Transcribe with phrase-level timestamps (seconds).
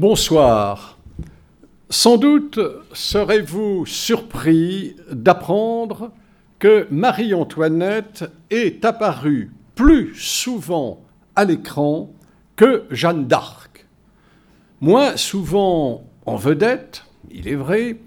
[0.00, 0.96] Bonsoir.
[1.90, 2.58] Sans doute
[2.94, 6.10] serez-vous surpris d'apprendre
[6.58, 11.02] que Marie-Antoinette est apparue plus souvent
[11.36, 12.08] à l'écran
[12.56, 13.84] que Jeanne d'Arc.
[14.80, 17.98] Moins souvent en vedette, il est vrai,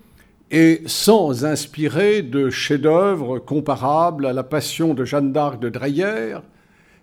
[0.49, 6.39] et sans inspirer de chefs-d'œuvre comparables à la Passion de Jeanne d'Arc de Dreyer,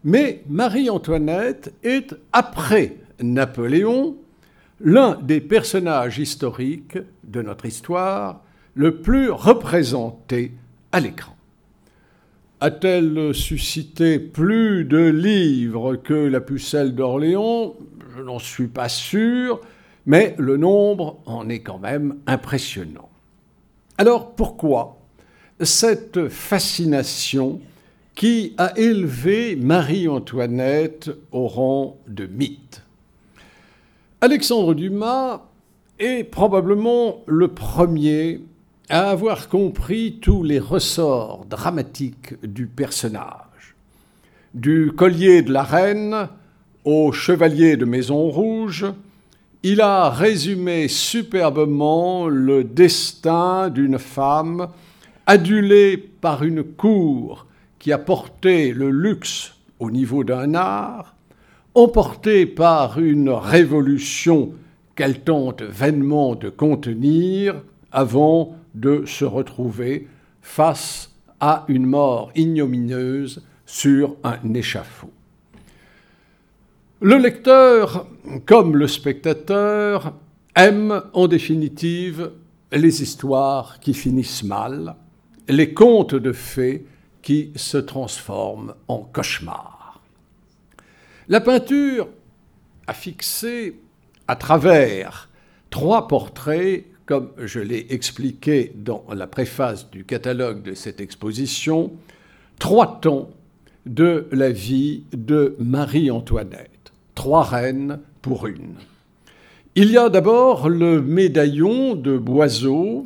[0.03, 4.17] mais Marie-Antoinette est, après Napoléon,
[4.81, 8.43] l'un des personnages historiques de notre histoire
[8.75, 10.53] le plus représenté
[10.93, 11.37] à l'écran.
[12.61, 17.75] A-t-elle suscité plus de livres que la pucelle d'Orléans?
[18.17, 19.61] Je n'en suis pas sûr,
[20.07, 23.09] mais le nombre en est quand même impressionnant.
[23.99, 24.99] Alors pourquoi
[25.61, 27.61] cette fascination
[28.15, 32.83] qui a élevé Marie-Antoinette au rang de mythe?
[34.23, 35.41] Alexandre Dumas
[35.99, 38.43] est probablement le premier
[38.91, 43.75] à avoir compris tous les ressorts dramatiques du personnage.
[44.53, 46.29] Du collier de la reine
[46.85, 48.85] au chevalier de Maison Rouge,
[49.63, 54.69] il a résumé superbement le destin d'une femme
[55.25, 57.47] adulée par une cour
[57.79, 61.15] qui a porté le luxe au niveau d'un art,
[61.75, 64.53] emporté par une révolution
[64.97, 70.09] qu'elle tente vainement de contenir avant de se retrouver
[70.43, 71.11] face
[71.41, 75.11] à une mort ignominieuse sur un échafaud.
[77.01, 78.07] Le lecteur,
[78.45, 80.13] comme le spectateur,
[80.55, 82.33] aime en définitive
[82.73, 84.97] les histoires qui finissent mal,
[85.49, 86.85] les contes de fées
[87.23, 89.70] qui se transforment en cauchemars.
[91.31, 92.09] La peinture
[92.89, 93.77] a fixé
[94.27, 95.29] à travers
[95.71, 101.93] trois portraits, comme je l'ai expliqué dans la préface du catalogue de cette exposition,
[102.59, 103.31] trois temps
[103.87, 108.75] de la vie de Marie-Antoinette, trois reines pour une.
[109.77, 113.05] Il y a d'abord le médaillon de Boiseau,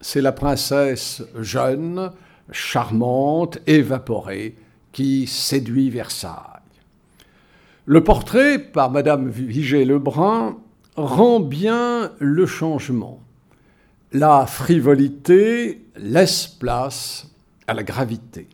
[0.00, 2.12] c'est la princesse jeune,
[2.52, 4.54] charmante, évaporée,
[4.92, 6.55] qui séduit Versailles.
[7.88, 10.56] Le portrait par Madame Vigée-Lebrun
[10.96, 13.20] rend bien le changement.
[14.10, 17.30] La frivolité laisse place
[17.68, 18.48] à la gravité.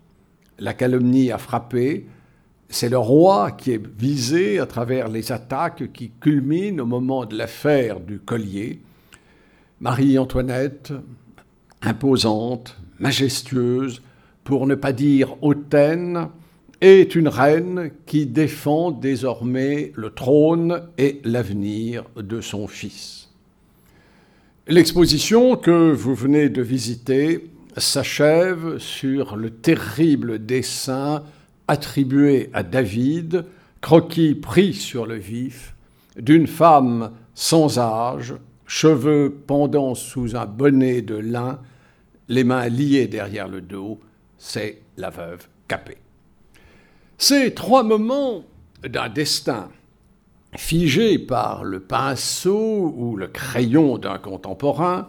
[0.58, 2.06] La calomnie a frappé.
[2.68, 7.34] C'est le roi qui est visé à travers les attaques qui culminent au moment de
[7.34, 8.82] l'affaire du collier.
[9.80, 10.92] Marie-Antoinette,
[11.80, 14.02] imposante, majestueuse,
[14.44, 16.28] pour ne pas dire hautaine,
[16.82, 23.30] est une reine qui défend désormais le trône et l'avenir de son fils.
[24.66, 31.22] L'exposition que vous venez de visiter s'achève sur le terrible dessin
[31.68, 33.44] attribué à David,
[33.80, 35.74] croquis pris sur le vif,
[36.16, 38.34] d'une femme sans âge,
[38.66, 41.60] cheveux pendant sous un bonnet de lin,
[42.28, 44.00] les mains liées derrière le dos,
[44.36, 46.01] c'est la veuve Capet.
[47.22, 48.42] Ces trois moments
[48.82, 49.68] d'un destin
[50.56, 55.08] figé par le pinceau ou le crayon d'un contemporain,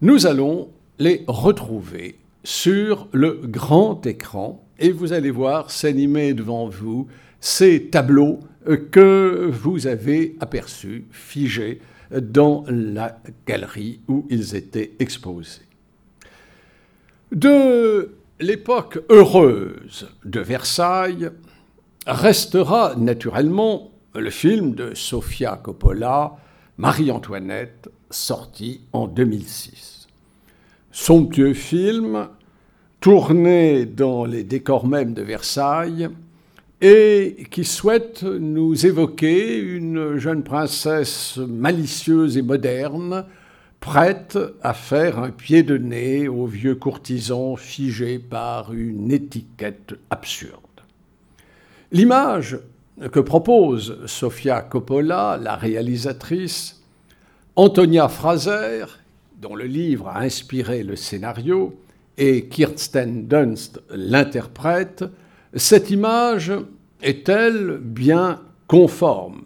[0.00, 7.08] nous allons les retrouver sur le grand écran et vous allez voir s'animer devant vous
[7.40, 8.40] ces tableaux
[8.90, 15.60] que vous avez aperçus figés dans la galerie où ils étaient exposés.
[17.32, 21.30] De l'époque heureuse de Versailles
[22.06, 26.36] restera naturellement le film de Sofia Coppola,
[26.78, 30.08] Marie-Antoinette, sorti en 2006.
[30.90, 32.28] Somptueux film,
[33.00, 36.08] tourné dans les décors mêmes de Versailles,
[36.80, 43.24] et qui souhaite nous évoquer une jeune princesse malicieuse et moderne,
[43.84, 50.58] prête à faire un pied de nez aux vieux courtisans figés par une étiquette absurde.
[51.92, 52.58] L'image
[53.12, 56.82] que propose Sofia Coppola, la réalisatrice,
[57.56, 58.86] Antonia Fraser,
[59.42, 61.78] dont le livre a inspiré le scénario,
[62.16, 65.04] et Kirsten Dunst l'interprète,
[65.52, 66.52] cette image
[67.02, 69.42] est-elle bien conforme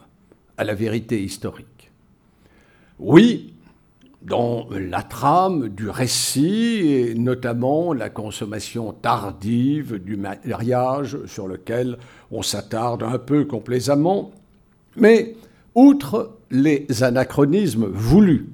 [0.56, 1.90] à la vérité historique?
[3.00, 3.54] Oui,
[4.22, 11.98] dans la trame du récit, et notamment la consommation tardive du mariage sur lequel
[12.30, 14.32] on s'attarde un peu complaisamment.
[14.96, 15.36] Mais
[15.74, 18.48] outre les anachronismes voulus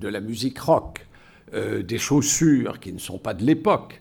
[0.00, 1.06] de la musique rock,
[1.52, 4.00] euh, des chaussures qui ne sont pas de l'époque,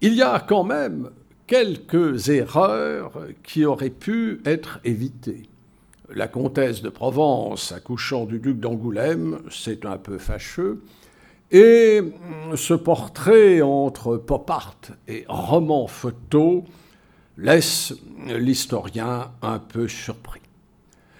[0.00, 1.10] il y a quand même
[1.46, 3.12] quelques erreurs
[3.42, 5.48] qui auraient pu être évitées.
[6.12, 10.82] La comtesse de Provence accouchant du duc d'Angoulême, c'est un peu fâcheux.
[11.52, 12.00] Et
[12.56, 14.76] ce portrait entre pop art
[15.06, 16.64] et roman photo
[17.36, 17.94] laisse
[18.26, 20.40] l'historien un peu surpris.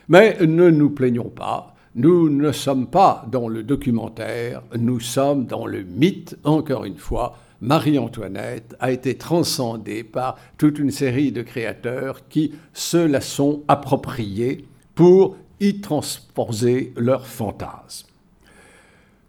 [0.08, 5.66] Mais ne nous plaignons pas, nous ne sommes pas dans le documentaire, nous sommes dans
[5.66, 7.36] le mythe, encore une fois.
[7.60, 14.64] Marie-Antoinette a été transcendée par toute une série de créateurs qui se la sont appropriés
[15.00, 18.06] pour y transposer leurs fantasmes.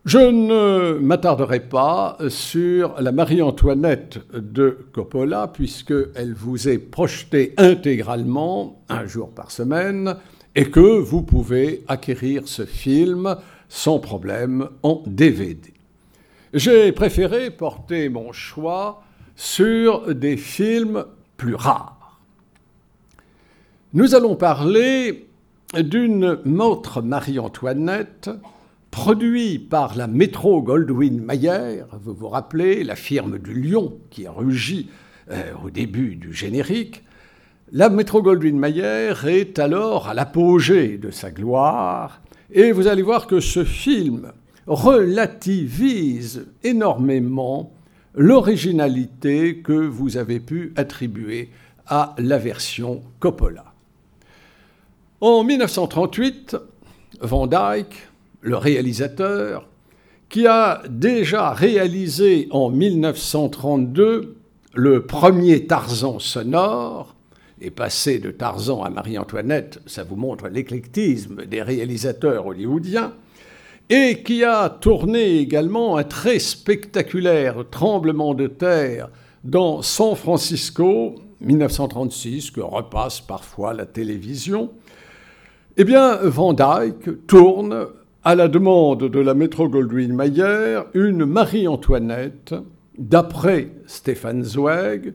[0.04, 9.06] Je ne m'attarderai pas sur la Marie-Antoinette de Coppola, puisqu'elle vous est projetée intégralement, un
[9.06, 10.18] jour par semaine,
[10.56, 13.38] et que vous pouvez acquérir ce film
[13.70, 15.72] sans problème en DVD.
[16.54, 19.04] J'ai préféré porter mon choix
[19.38, 21.06] sur des films
[21.38, 22.20] plus rares.
[23.94, 25.30] Nous allons parler
[25.74, 28.30] d'une autre Marie-Antoinette
[28.92, 34.32] produit par la Metro Goldwyn Mayer, vous vous rappelez, la firme du lion qui a
[34.32, 34.90] rugi
[35.32, 37.04] euh, au début du générique,
[37.72, 42.22] la Metro Goldwyn Mayer est alors à l'apogée de sa gloire,
[42.52, 44.34] et vous allez voir que ce film
[44.68, 47.72] relativise énormément
[48.14, 51.50] l'originalité que vous avez pu attribuer
[51.88, 53.71] à la version Coppola.
[55.24, 56.58] En 1938,
[57.22, 58.10] Van Dyke
[58.42, 59.68] le réalisateur,
[60.30, 64.36] qui a déjà réalisé en 1932
[64.74, 67.16] le premier Tarzan sonore,
[67.62, 73.14] et passé de Tarzan à Marie-Antoinette, ça vous montre l'éclectisme des réalisateurs hollywoodiens,
[73.92, 79.10] et qui a tourné également un très spectaculaire tremblement de terre
[79.44, 84.72] dans San Francisco, 1936, que repasse parfois la télévision,
[85.78, 87.88] eh bien, Van Dyke tourne
[88.24, 92.54] à la demande de la Metro Goldwyn Mayer, une Marie-Antoinette,
[92.98, 95.14] d'après Stéphane Zweig,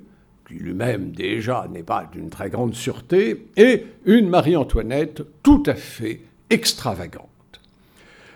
[0.49, 6.23] qui lui-même déjà n'est pas d'une très grande sûreté, et une Marie-Antoinette tout à fait
[6.49, 7.29] extravagante.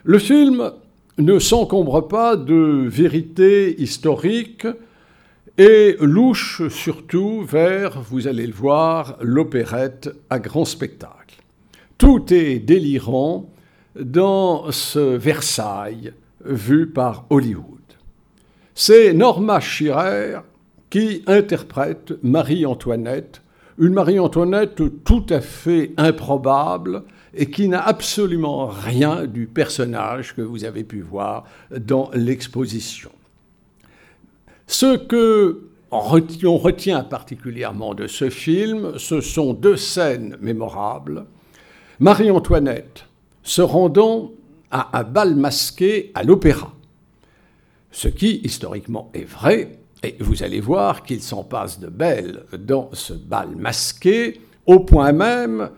[0.05, 0.73] Le film
[1.19, 4.67] ne s'encombre pas de vérité historique
[5.59, 11.40] et louche surtout vers, vous allez le voir, l'opérette à grand spectacle.
[12.01, 13.51] Tout est délirant
[13.95, 17.79] dans ce Versailles vu par Hollywood.
[18.75, 20.39] C'est Norma Schirer
[20.89, 23.43] qui interprète Marie-Antoinette,
[23.77, 27.03] une Marie-Antoinette tout à fait improbable
[27.35, 33.11] et qui n'a absolument rien du personnage que vous avez pu voir dans l'exposition.
[34.67, 41.27] Ce que on retient particulièrement de ce film, ce sont deux scènes mémorables.
[42.01, 43.05] Marie-Antoinette,
[43.43, 44.33] se rendant
[44.71, 46.73] à un bal masqué à l'opéra.
[47.91, 52.89] Ce qui, historiquement, est vrai, et vous allez voir qu'il s'en passe de belle dans
[52.95, 55.69] ce bal masqué, au point même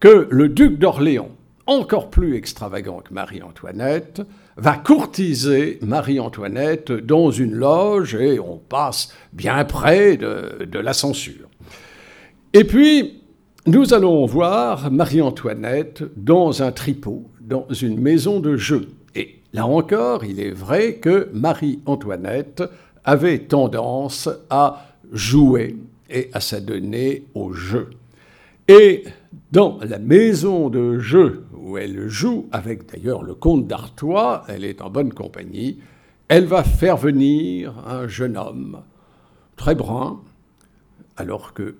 [0.00, 1.30] que le duc d'Orléans,
[1.66, 4.22] encore plus extravagant que Marie-Antoinette,
[4.56, 11.48] va courtiser Marie-Antoinette dans une loge et on passe bien près de la censure.
[12.52, 13.17] Et puis,
[13.68, 18.88] nous allons voir Marie-Antoinette dans un tripot, dans une maison de jeu.
[19.14, 22.62] Et là encore, il est vrai que Marie-Antoinette
[23.04, 25.76] avait tendance à jouer
[26.08, 27.90] et à s'adonner au jeu.
[28.68, 29.04] Et
[29.52, 34.80] dans la maison de jeu où elle joue, avec d'ailleurs le comte d'Artois, elle est
[34.80, 35.78] en bonne compagnie,
[36.28, 38.78] elle va faire venir un jeune homme
[39.56, 40.20] très brun,
[41.18, 41.74] alors que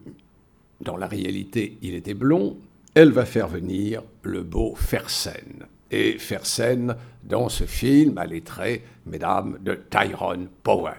[0.80, 2.58] dans la réalité, il était blond.
[2.94, 5.66] Elle va faire venir le beau Fersen.
[5.90, 10.94] Et Fersen, dans ce film, a les traits, mesdames, de Tyrone Power.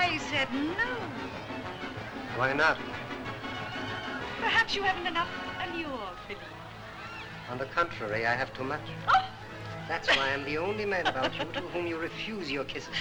[0.00, 0.96] I said no.
[2.36, 2.78] Why not?
[4.40, 5.28] Perhaps you haven't enough
[5.62, 6.42] allure, Philip.
[7.50, 8.80] On the contrary, I have too much.
[9.08, 9.22] Oh!
[9.88, 12.94] That's why I'm the only man about you to whom you refuse your kisses.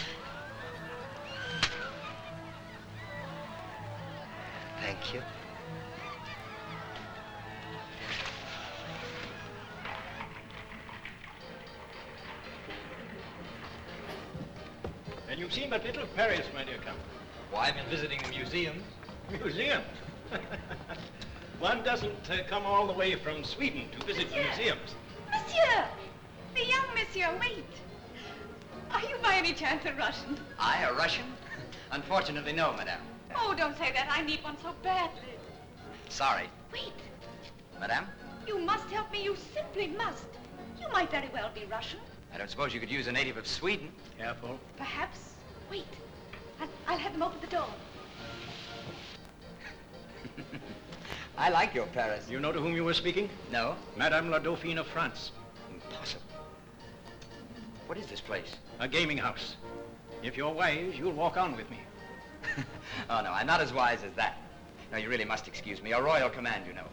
[4.81, 5.21] Thank you.
[15.49, 16.99] You've seen but little of Paris, my dear Count.
[17.49, 18.83] Why, I've been visiting the museums.
[19.31, 19.83] Museums?
[21.59, 24.43] One doesn't uh, come all the way from Sweden to visit Monsieur.
[24.43, 24.93] museums.
[25.31, 25.85] Monsieur!
[26.53, 27.65] The young monsieur, wait.
[28.91, 30.37] Are you by any chance a Russian?
[30.59, 31.25] I, a Russian?
[31.91, 33.01] Unfortunately, no, madame.
[33.35, 34.07] Oh, don't say that.
[34.11, 35.33] I need one so badly.
[36.09, 36.47] Sorry.
[36.71, 36.93] Wait.
[37.79, 38.05] Madame,
[38.47, 39.23] You must help me.
[39.23, 40.25] You simply must.
[40.79, 41.99] You might very well be Russian.
[42.31, 43.91] I don't suppose you could use a native of Sweden.
[44.19, 44.59] Careful.
[44.77, 45.29] Perhaps.
[45.69, 45.85] Wait.
[46.59, 47.67] I'll, I'll have them open the door.
[51.37, 52.27] I like your Paris.
[52.29, 53.29] You know to whom you were speaking?
[53.51, 53.75] No?
[53.95, 55.31] Madame la Dauphine of France.
[55.71, 56.23] Impossible.
[57.87, 58.55] What is this place?
[58.79, 59.55] A gaming house.
[60.21, 61.79] If you're wise, you'll walk on with me.
[63.09, 64.37] oh, no, I'm not as wise as that.
[64.91, 65.91] No, you really must excuse me.
[65.91, 66.87] A royal command, you know.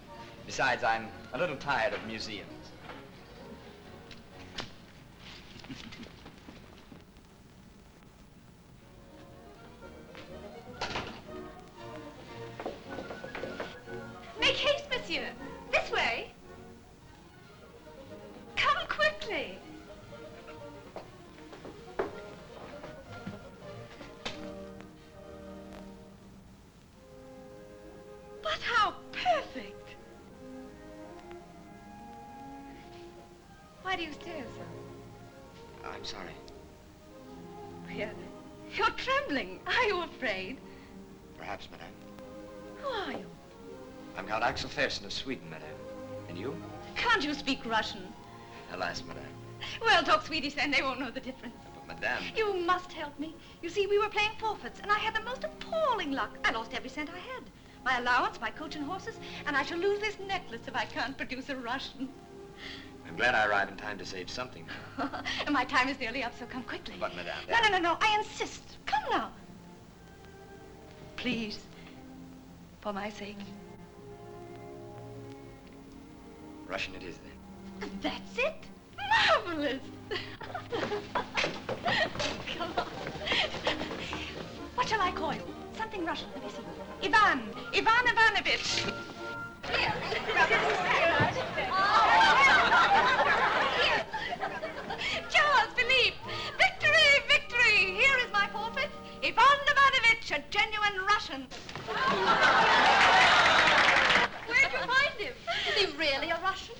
[0.45, 2.51] Besides, I'm a little tired of museums.
[45.17, 45.69] Sweden, madame.
[46.29, 46.55] And you?
[46.95, 48.03] Can't you speak Russian?
[48.73, 49.25] Alas, madame.
[49.81, 50.71] Well, talk Swedish then.
[50.71, 51.55] They won't know the difference.
[51.75, 52.23] But, madame...
[52.37, 53.35] You must help me.
[53.63, 56.37] You see, we were playing forfeits, and I had the most appalling luck.
[56.45, 57.45] I lost every cent I had.
[57.85, 61.17] My allowance, my coach and horses, and I shall lose this necklace if I can't
[61.17, 62.09] produce a Russian.
[63.09, 64.67] I'm glad I arrived in time to save something.
[65.51, 66.97] my time is nearly up, so come quickly.
[67.01, 67.39] But, madame...
[67.49, 67.97] No, no, no, no.
[68.01, 68.77] I insist.
[68.85, 69.31] Come now.
[71.17, 71.59] Please.
[72.81, 73.39] For my sake.
[76.69, 77.91] Russian it is, then.
[78.03, 78.55] That's it?
[79.45, 79.81] Marvelous.
[82.59, 82.87] Come on.
[84.75, 85.43] What shall I call you?
[85.77, 86.29] Something Russian.
[86.35, 87.09] Let me see.
[87.09, 87.43] Ivan.
[87.73, 88.85] Ivan Ivanovich.
[89.73, 89.95] Here.
[95.31, 96.17] Charles, Philippe.
[96.59, 97.95] Victory, victory.
[97.95, 98.91] Here is my forfeit.
[99.23, 101.47] Ivan Ivanovich, a genuine Russian.
[104.47, 105.35] Where'd you find him?
[105.66, 106.75] Is he really a Russian?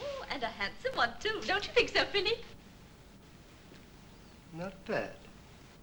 [0.00, 1.40] Oh, and a handsome one, too.
[1.46, 2.44] Don't you think so, Philip?
[4.52, 5.10] Not bad.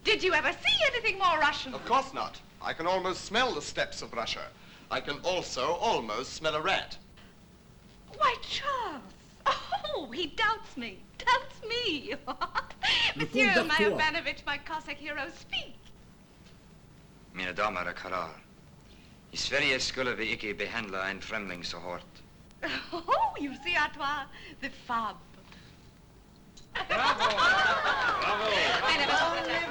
[0.03, 1.73] Did you ever see anything more Russian?
[1.73, 2.39] Of course not.
[2.61, 4.47] I can almost smell the steppes of Russia.
[4.89, 6.97] I can also almost smell a rat.
[8.17, 9.01] Why, Charles.
[9.45, 11.00] Oh, he doubts me.
[11.17, 12.13] Doubts me.
[13.15, 14.43] Monsieur Fond d'Artois.
[14.45, 15.75] My Cossack hero, speak.
[17.33, 18.29] Mina damer och herrar.
[19.31, 22.21] I Sverige skulle vi icke behandla en främling så hårt.
[22.94, 24.25] Oh, you see, Artois,
[24.62, 25.15] the fab.
[26.74, 27.36] Bravo!
[27.36, 28.48] Bravo!
[28.84, 29.62] I never thought of that.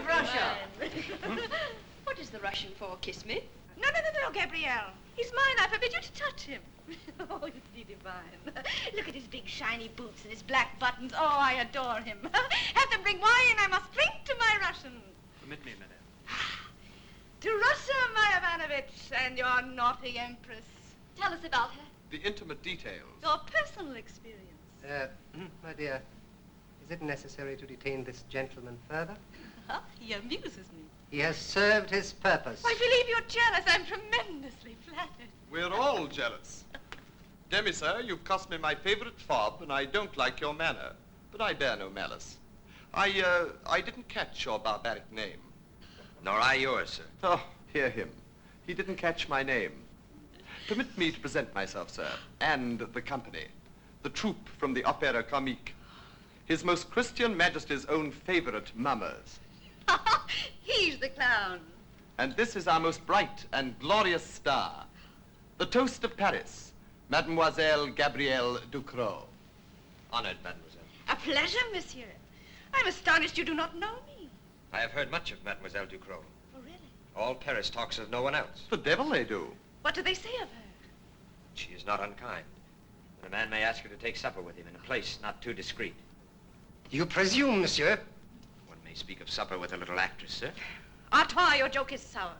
[1.22, 1.38] Hmm?
[2.04, 2.96] what is the Russian for?
[3.00, 3.42] Kiss me?
[3.80, 4.90] No, no, no, no, Gabrielle.
[5.16, 5.56] He's mine.
[5.58, 6.62] I forbid you to touch him.
[7.30, 8.40] Oh, isn't he divine?
[8.96, 11.12] Look at his big shiny boots and his black buttons.
[11.14, 12.18] Oh, I adore him.
[12.74, 13.56] Have them bring wine.
[13.58, 15.00] I must drink to my Russian.
[15.40, 15.96] Permit me, madame.
[16.28, 16.66] Ah,
[17.42, 20.64] to Russia, my Ivanovich, and your naughty empress.
[21.16, 21.89] Tell us about her.
[22.10, 23.08] The intimate details.
[23.22, 24.40] Your personal experience.
[24.84, 25.06] Uh,
[25.62, 26.02] my dear,
[26.84, 29.16] is it necessary to detain this gentleman further?
[30.00, 30.84] he amuses me.
[31.10, 32.62] He has served his purpose.
[32.64, 33.64] I believe you're jealous.
[33.66, 35.28] I'm tremendously flattered.
[35.50, 36.64] We're all jealous.
[37.50, 40.92] Demi, sir, you've cost me my favorite fob, and I don't like your manner.
[41.32, 42.36] But I bear no malice.
[42.94, 45.40] I, uh, I didn't catch your barbaric name.
[46.24, 47.02] Nor I yours, sir.
[47.22, 48.10] Oh, hear him.
[48.66, 49.72] He didn't catch my name.
[50.70, 52.08] Permit me to present myself, sir,
[52.38, 53.46] and the company.
[54.04, 55.74] The troupe from the Opera Comique.
[56.44, 59.40] His Most Christian Majesty's own favorite mummers.
[60.62, 61.58] He's the clown.
[62.18, 64.86] And this is our most bright and glorious star,
[65.58, 66.70] the toast of Paris,
[67.08, 69.26] Mademoiselle Gabrielle Ducrot.
[70.12, 70.82] Honored, mademoiselle.
[71.08, 72.14] A pleasure, monsieur.
[72.74, 74.30] I'm astonished you do not know me.
[74.72, 76.22] I have heard much of Mademoiselle Ducrot.
[76.54, 76.78] Oh, really?
[77.16, 78.66] All Paris talks of no one else.
[78.70, 79.48] The devil they do.
[79.82, 80.70] What do they say of her?
[81.54, 82.44] She is not unkind.
[83.18, 85.40] And a man may ask her to take supper with him in a place not
[85.42, 85.94] too discreet.
[86.90, 87.98] You presume, monsieur.
[88.66, 90.50] One may speak of supper with a little actress, sir.
[91.12, 92.32] Ah, Artois, your joke is sour.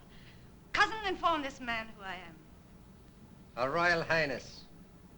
[0.73, 2.37] Cousin, inform this man who I am.
[3.57, 4.61] Her Royal Highness,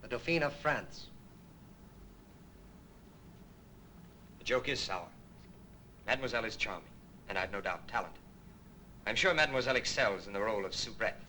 [0.00, 1.06] the Dauphine of France.
[4.38, 5.06] The joke is sour.
[6.06, 6.88] Mademoiselle is charming,
[7.28, 8.18] and I've no doubt talented.
[9.06, 11.20] I'm sure Mademoiselle excels in the role of soubrette.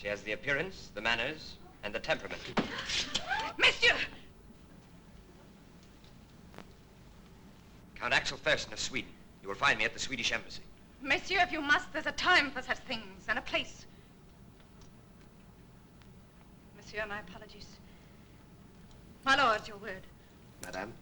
[0.00, 2.40] She has the appearance, the manners, and the temperament.
[3.58, 3.94] Monsieur!
[7.96, 9.10] Count Axel Fersen of Sweden.
[9.42, 10.62] You will find me at the Swedish embassy.
[11.02, 13.84] Monsieur, if you must, there's a time for such things and a place.
[16.78, 17.66] Monsieur, my apologies.
[19.26, 20.06] My lord, your word.
[20.64, 20.92] Madame?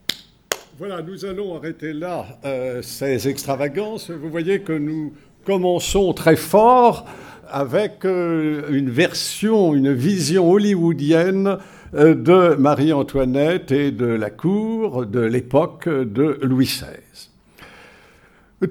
[0.76, 4.10] Voilà, nous allons arrêter là euh, ces extravagances.
[4.10, 5.14] Vous voyez que nous
[5.44, 7.06] commençons très fort
[7.50, 11.58] avec euh, une version, une vision hollywoodienne
[11.94, 17.28] euh, de Marie-Antoinette et de la cour de l'époque de Louis XVI.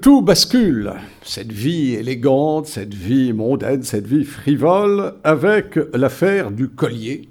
[0.02, 7.30] Tout bascule, cette vie élégante, cette vie mondaine, cette vie frivole, avec l'affaire du collier.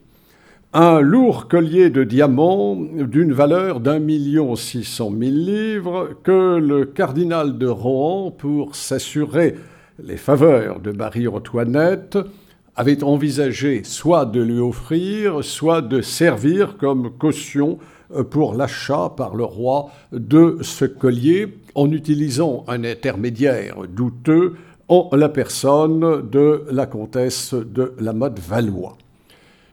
[0.74, 6.86] Un lourd collier de diamants d'une valeur d'un million six cent mille livres que le
[6.86, 9.56] cardinal de Rohan, pour s'assurer
[10.00, 12.18] les faveurs de Marie-Antoinette,
[12.76, 17.80] avait envisagé soit de lui offrir, soit de servir comme caution
[18.30, 24.56] pour l'achat par le roi de ce collier en utilisant un intermédiaire douteux
[24.88, 28.98] en la personne de la comtesse de la Motte Valois.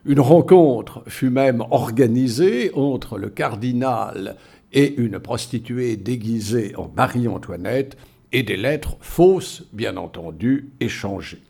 [0.05, 4.35] Une rencontre fut même organisée entre le cardinal
[4.73, 7.97] et une prostituée déguisée en Marie-Antoinette
[8.35, 11.41] et des lettres fausses, bien entendu, échangées.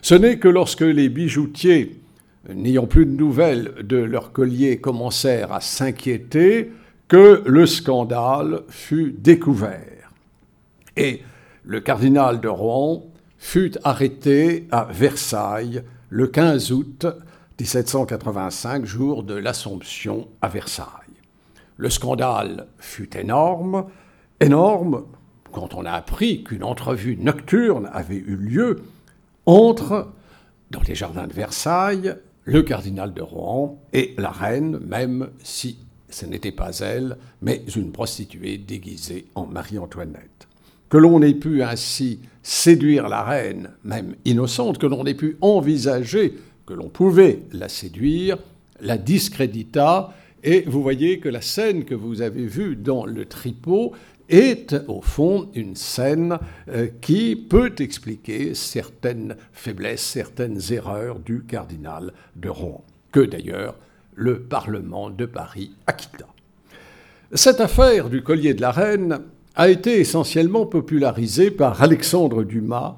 [0.00, 2.00] Ce n'est que lorsque les bijoutiers,
[2.48, 6.70] n'ayant plus de nouvelles de leur collier, commencèrent à s'inquiéter
[7.08, 10.12] que le scandale fut découvert.
[10.96, 11.22] Et
[11.64, 17.06] le cardinal de Rouen fut arrêté à Versailles le 15 août
[17.58, 20.86] 1785, jour de l'Assomption à Versailles.
[21.76, 23.86] Le scandale fut énorme,
[24.38, 25.06] énorme
[25.52, 28.82] quand on a appris qu'une entrevue nocturne avait eu lieu
[29.46, 30.12] entre,
[30.70, 36.26] dans les jardins de Versailles, le cardinal de Rouen et la reine, même si ce
[36.26, 40.48] n'était pas elle, mais une prostituée déguisée en Marie-Antoinette.
[40.88, 46.34] Que l'on ait pu ainsi séduire la reine, même innocente, que l'on ait pu envisager
[46.66, 48.38] que l'on pouvait la séduire,
[48.80, 53.92] la discrédita, et vous voyez que la scène que vous avez vue dans le tripot
[54.30, 56.38] est au fond une scène
[56.68, 63.76] euh, qui peut expliquer certaines faiblesses, certaines erreurs du cardinal de Rouen, que d'ailleurs
[64.14, 66.26] le Parlement de Paris acquitta.
[67.32, 69.20] Cette affaire du collier de la reine
[69.54, 72.96] a été essentiellement popularisée par Alexandre Dumas,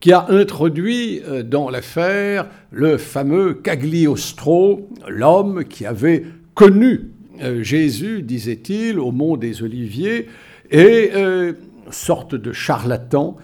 [0.00, 7.12] qui a introduit euh, dans l'affaire le fameux Cagliostro, l'homme qui avait connu
[7.42, 10.28] euh, Jésus, disait-il, au mont des Oliviers,
[10.70, 11.52] et euh,
[11.90, 13.36] sorte de charlatan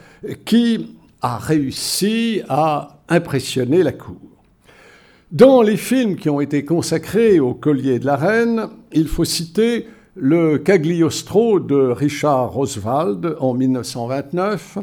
[0.45, 4.17] qui a réussi à impressionner la cour.
[5.31, 9.87] Dans les films qui ont été consacrés au collier de la reine, il faut citer
[10.15, 14.79] le Cagliostro de Richard Oswald en 1929,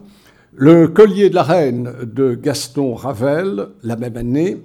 [0.55, 4.57] le collier de la reine de Gaston Ravel la même année,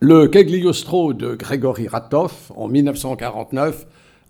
[0.00, 3.86] le Cagliostro de Grégory Ratoff en 1949,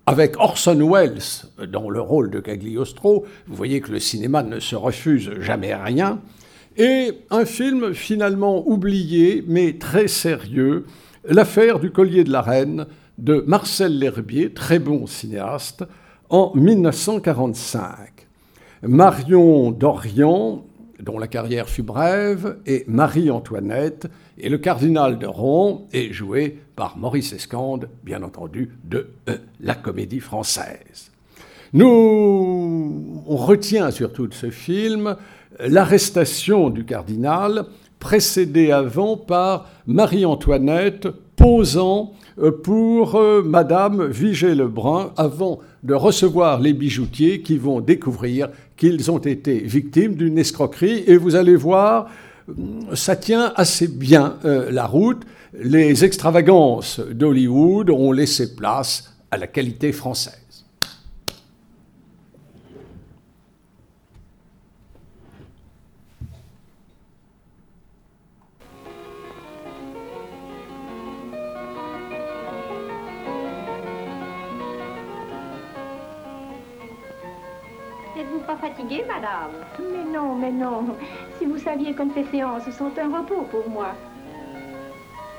[0.08, 3.26] avec Orson Welles dans le rôle de Cagliostro.
[3.46, 6.20] Vous voyez que le cinéma ne se refuse jamais rien.
[6.78, 10.86] Et un film finalement oublié, mais très sérieux,
[11.30, 12.86] L'affaire du collier de la reine
[13.18, 15.84] de Marcel L'Herbier, très bon cinéaste,
[16.30, 18.26] en 1945.
[18.84, 20.64] Marion Dorian
[21.00, 24.08] dont la carrière fut brève, et Marie-Antoinette,
[24.38, 29.74] et le cardinal de Rouen est joué par Maurice Escande, bien entendu, de euh, la
[29.74, 31.10] comédie française.
[31.72, 35.16] Nous, on retient surtout de ce film
[35.60, 37.66] l'arrestation du cardinal,
[37.98, 47.40] précédée avant par Marie-Antoinette posant euh, pour euh, Madame Vigée-Lebrun avant de recevoir les bijoutiers
[47.42, 51.04] qui vont découvrir qu'ils ont été victimes d'une escroquerie.
[51.06, 52.08] Et vous allez voir,
[52.94, 55.22] ça tient assez bien euh, la route.
[55.58, 60.47] Les extravagances d'Hollywood ont laissé place à la qualité française.
[79.28, 80.96] Madame Mais non, mais non.
[81.38, 83.94] Si vous saviez comme ces séances sont un repos pour moi.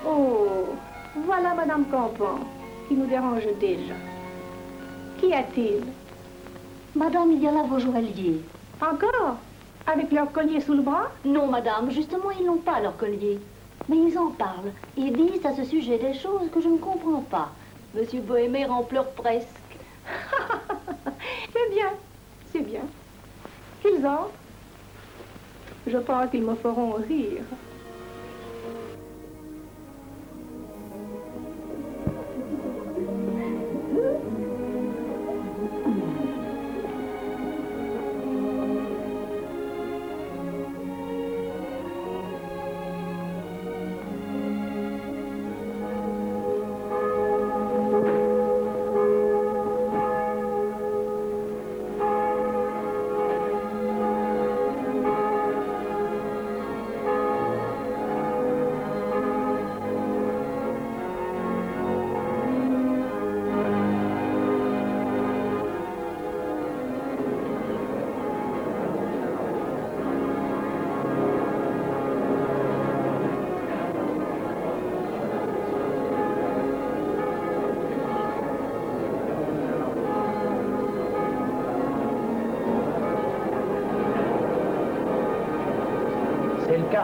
[0.05, 0.67] Oh,
[1.15, 2.39] voilà Madame Campan,
[2.87, 3.95] qui nous dérange déjà.
[5.17, 5.83] Qu'y a-t-il
[6.95, 8.41] Madame, il y a là vos joailliers.
[8.81, 9.35] Encore?
[9.85, 11.11] Avec leur collier sous le bras?
[11.25, 13.39] Non, madame, justement, ils n'ont pas leur collier.
[13.87, 14.71] Mais ils en parlent.
[14.97, 17.49] Ils disent à ce sujet des choses que je ne comprends pas.
[17.95, 19.47] Monsieur Bohémé en pleure presque.
[21.53, 21.89] C'est bien,
[22.51, 22.81] c'est bien.
[23.81, 24.31] Qu'ils entrent.
[25.87, 27.43] Je pense qu'ils me feront rire.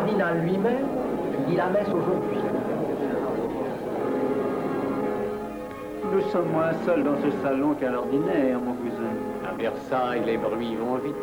[0.06, 0.88] Cardinal lui-même
[1.32, 2.38] qui dit la messe aujourd'hui.
[6.14, 9.14] Nous sommes moins seuls dans ce salon qu'à l'ordinaire, mon cousin.
[9.50, 11.16] À Versailles, les bruits vont vite.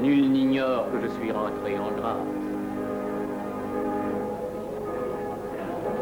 [0.00, 2.16] Nul n'ignore que je suis rentré en grâce.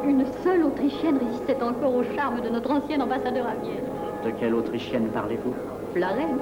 [0.07, 3.85] Une seule Autrichienne résistait encore au charme de notre ancien ambassadeur à Vienne.
[4.25, 5.55] De quelle Autrichienne parlez-vous?
[5.97, 6.38] La reine.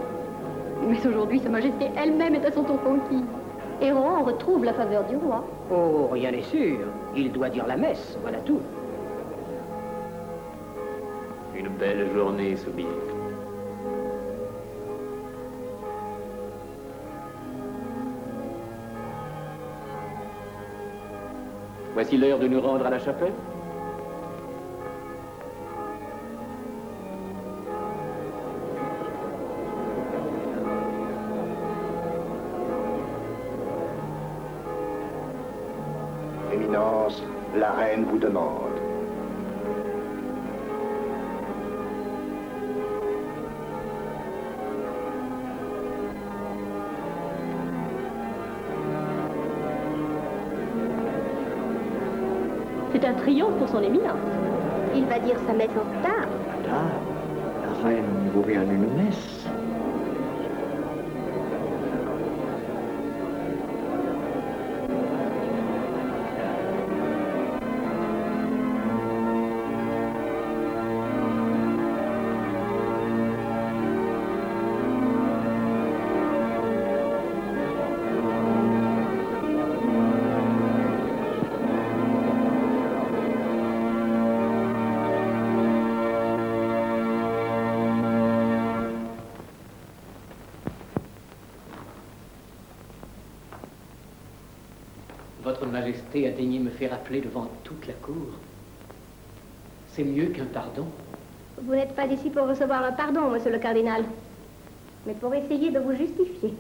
[0.86, 3.24] Mais aujourd'hui, Sa Majesté elle-même est à son tour conquise.
[3.80, 5.44] Et Rohan retrouve la faveur du roi.
[5.70, 6.78] Oh, rien n'est sûr.
[7.14, 8.60] Il doit dire la messe, voilà tout.
[11.54, 12.86] Une belle journée, Soubise.
[21.94, 23.32] Voici l'heure de nous rendre à la chapelle.
[53.06, 54.18] Un triomphe pour son éminence.
[54.94, 56.25] Il va dire sa messe en retard.
[95.58, 98.34] Votre Majesté a daigné me faire appeler devant toute la cour.
[99.88, 100.84] C'est mieux qu'un pardon.
[101.62, 104.04] Vous n'êtes pas ici pour recevoir un pardon, monsieur le cardinal,
[105.06, 106.52] mais pour essayer de vous justifier.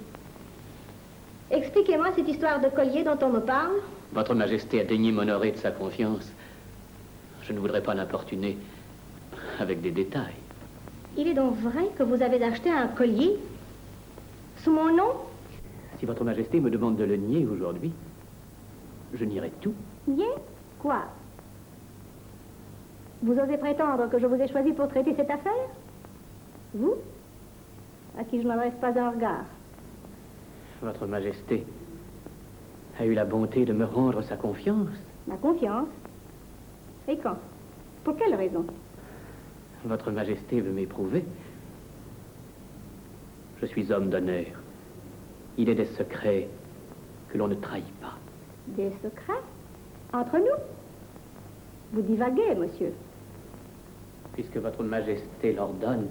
[1.50, 3.74] Expliquez-moi cette histoire de collier dont on me parle.
[4.14, 6.32] Votre Majesté a daigné m'honorer de sa confiance.
[7.42, 8.56] Je ne voudrais pas l'importuner
[9.60, 10.40] avec des détails.
[11.18, 13.36] Il est donc vrai que vous avez acheté un collier
[14.64, 15.12] sous mon nom?
[16.00, 17.92] Si Votre Majesté me demande de le nier aujourd'hui,
[19.16, 19.74] je nierai tout.
[20.06, 20.26] Bien
[20.78, 21.04] Quoi?
[23.22, 25.68] Vous osez prétendre que je vous ai choisi pour traiter cette affaire?
[26.74, 26.94] Vous?
[28.18, 29.44] À qui je n'adresse pas un regard.
[30.82, 31.66] Votre Majesté
[32.98, 34.88] a eu la bonté de me rendre sa confiance.
[35.26, 35.88] Ma confiance?
[37.08, 37.36] Et quand?
[38.04, 38.64] Pour quelle raison?
[39.84, 41.24] Votre Majesté veut m'éprouver.
[43.60, 44.46] Je suis homme d'honneur.
[45.58, 46.48] Il est des secrets
[47.30, 48.14] que l'on ne trahit pas.
[48.68, 49.42] Des secrets
[50.12, 50.58] Entre nous
[51.92, 52.92] Vous divaguez, monsieur.
[54.32, 56.08] Puisque Votre Majesté l'ordonne,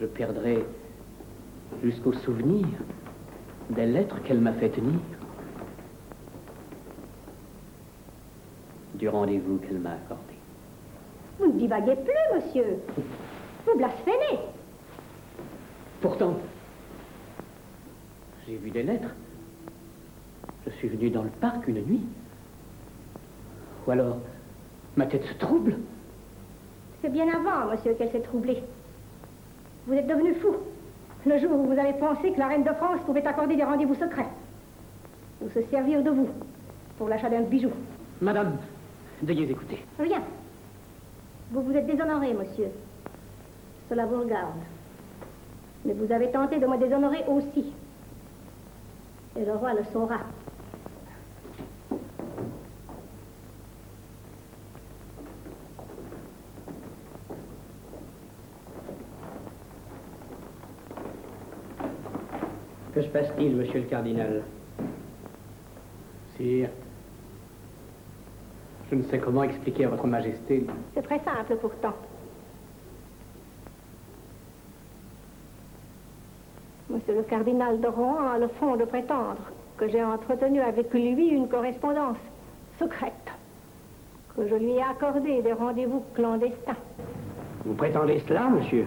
[0.00, 0.64] je perdrai
[1.82, 2.66] jusqu'au souvenir
[3.70, 4.98] des lettres qu'elle m'a fait tenir,
[8.94, 10.34] du rendez-vous qu'elle m'a accordé.
[11.38, 12.78] Vous ne divaguez plus, monsieur.
[13.66, 14.40] Vous blasphémez.
[16.00, 16.36] Pourtant,
[18.46, 19.14] j'ai vu des lettres.
[20.66, 22.02] Je suis venu dans le parc une nuit.
[23.86, 24.16] Ou alors,
[24.96, 25.76] ma tête se trouble.
[27.02, 28.62] C'est bien avant, monsieur, qu'elle s'est troublée.
[29.86, 30.54] Vous êtes devenu fou.
[31.26, 33.94] Le jour où vous avez pensé que la reine de France pouvait accorder des rendez-vous
[33.94, 34.28] secrets.
[35.42, 36.28] Ou se servir de vous
[36.96, 37.70] pour l'achat d'un bijou.
[38.20, 38.56] Madame,
[39.22, 39.84] veuillez écouter.
[39.98, 40.22] Rien.
[41.50, 42.68] Vous vous êtes déshonoré, monsieur.
[43.88, 44.60] Cela vous regarde.
[45.84, 47.72] Mais vous avez tenté de me déshonorer aussi.
[49.36, 50.20] Et le roi le saura.
[63.04, 64.42] Se passe-t-il, monsieur le cardinal
[66.36, 66.68] Sire,
[68.90, 70.66] je ne sais comment expliquer à votre majesté.
[70.94, 71.94] C'est très simple pourtant.
[76.90, 79.40] Monsieur le cardinal de Rohan a le fond de prétendre
[79.76, 82.18] que j'ai entretenu avec lui une correspondance
[82.78, 83.12] secrète,
[84.36, 86.76] que je lui ai accordé des rendez-vous clandestins.
[87.64, 88.86] Vous prétendez cela, monsieur?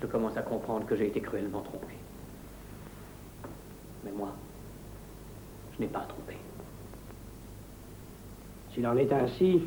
[0.00, 1.94] Je commence à comprendre que j'ai été cruellement trompé.
[4.04, 4.32] Mais moi,
[5.74, 6.36] je n'ai pas trompé.
[8.72, 9.62] S'il en est ainsi,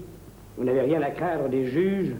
[0.57, 2.15] vous n'avez rien à craindre des juges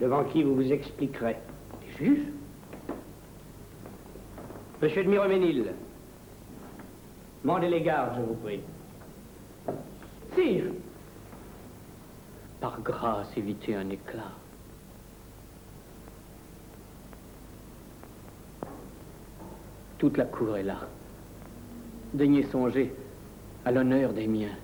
[0.00, 1.36] devant qui vous vous expliquerez.
[1.80, 2.26] Des juges?
[4.82, 5.72] Monsieur de Miroménil,
[7.44, 8.60] mandez les gardes, je vous prie.
[10.34, 10.64] Sire
[12.60, 14.32] Par grâce, évitez un éclat.
[19.98, 20.78] Toute la cour est là.
[22.12, 22.94] Daignez songer
[23.64, 24.54] à l'honneur des miens,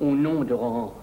[0.00, 0.94] au nom de Rohan,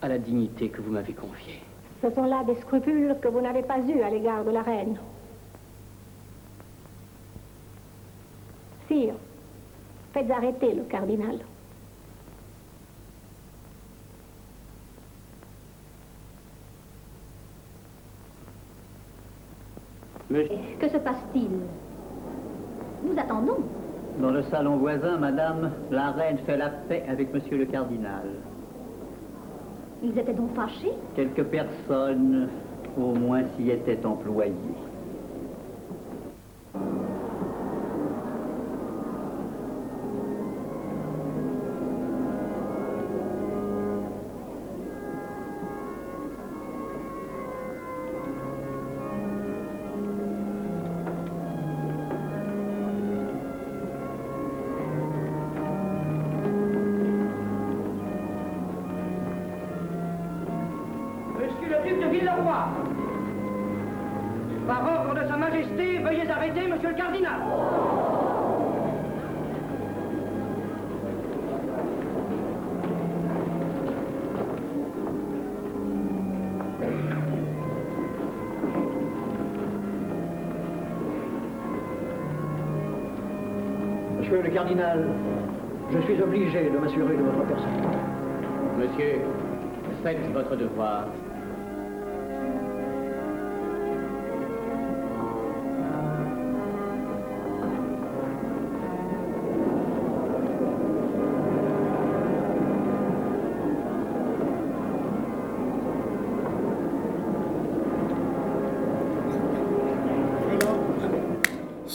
[0.00, 1.60] à la dignité que vous m'avez confiée.
[2.02, 4.96] Ce sont là des scrupules que vous n'avez pas eus à l'égard de la reine.
[8.86, 9.14] Sire,
[10.12, 11.40] faites arrêter le cardinal.
[20.30, 21.50] Que se passe-t-il?
[23.02, 23.64] Nous attendons.
[24.18, 28.28] Dans le salon voisin, madame, la reine fait la paix avec monsieur le cardinal.
[30.02, 30.92] Ils étaient donc fâchés?
[31.14, 32.48] Quelques personnes,
[32.96, 34.52] au moins, s'y étaient employées.
[84.68, 85.06] Cardinal,
[85.92, 87.70] je suis obligé de m'assurer de votre personne.
[88.78, 89.20] Monsieur,
[90.02, 91.06] faites votre devoir.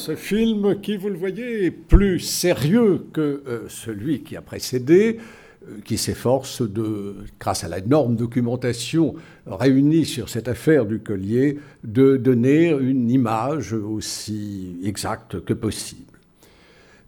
[0.05, 5.17] Ce film, qui, vous le voyez, est plus sérieux que euh, celui qui a précédé,
[5.65, 9.15] euh, qui s'efforce de, grâce à la énorme documentation
[9.47, 16.19] réunie sur cette affaire du collier, de donner une image aussi exacte que possible.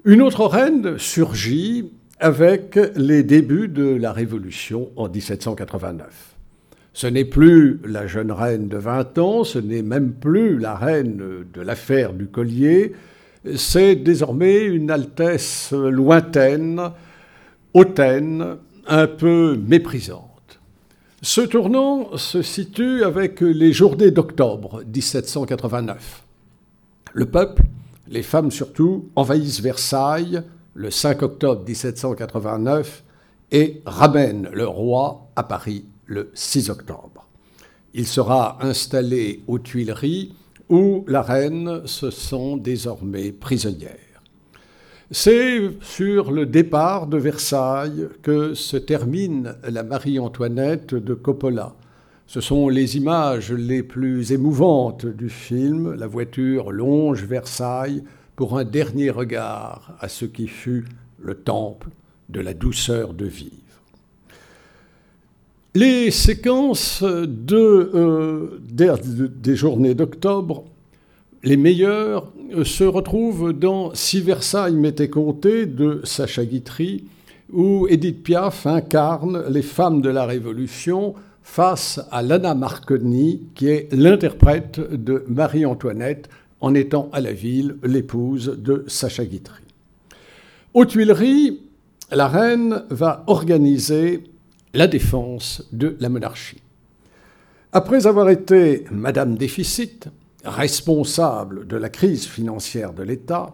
[0.05, 6.34] Une autre reine surgit avec les débuts de la Révolution en 1789.
[6.95, 11.45] Ce n'est plus la jeune reine de 20 ans, ce n'est même plus la reine
[11.53, 12.93] de l'affaire du collier,
[13.57, 16.81] c'est désormais une altesse lointaine,
[17.73, 18.55] hautaine,
[18.87, 20.61] un peu méprisante.
[21.21, 26.23] Ce tournant se situe avec les journées d'octobre 1789.
[27.11, 27.63] Le peuple,
[28.07, 33.03] les femmes surtout, envahissent Versailles le 5 octobre 1789
[33.51, 37.27] et ramènent le roi à Paris le 6 octobre.
[37.93, 40.33] Il sera installé aux Tuileries
[40.69, 44.05] où la reine se sent désormais prisonnière.
[45.11, 51.75] C'est sur le départ de Versailles que se termine la Marie-Antoinette de Coppola,
[52.25, 55.93] Ce sont les images les plus émouvantes du film.
[55.93, 58.03] La voiture longe Versailles
[58.35, 60.85] pour un dernier regard à ce qui fut
[61.19, 61.89] le temple
[62.29, 63.64] de la douceur de vivre.
[65.75, 70.63] Les séquences euh, des journées d'octobre,
[71.43, 72.31] les meilleures,
[72.63, 77.03] se retrouvent dans Si Versailles m'était compté de Sacha Guitry,
[77.51, 83.91] où Edith Piaf incarne les femmes de la Révolution face à Lana Marconi, qui est
[83.91, 86.29] l'interprète de Marie-Antoinette,
[86.61, 89.63] en étant à la ville l'épouse de Sacha Guitry.
[90.73, 91.59] Aux Tuileries,
[92.11, 94.23] la reine va organiser
[94.75, 96.61] la défense de la monarchie.
[97.71, 100.09] Après avoir été Madame Déficit,
[100.43, 103.53] responsable de la crise financière de l'État,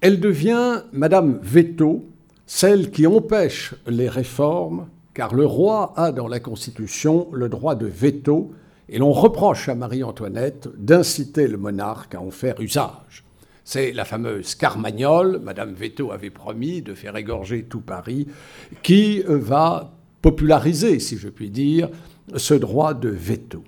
[0.00, 2.06] elle devient Madame Veto,
[2.46, 7.86] celle qui empêche les réformes, car le roi a dans la Constitution le droit de
[7.86, 8.52] veto,
[8.88, 13.24] et l'on reproche à Marie-Antoinette d'inciter le monarque à en faire usage.
[13.64, 18.28] C'est la fameuse Carmagnole, Madame Veto avait promis de faire égorger tout Paris,
[18.84, 21.88] qui va populariser, si je puis dire,
[22.36, 23.62] ce droit de veto.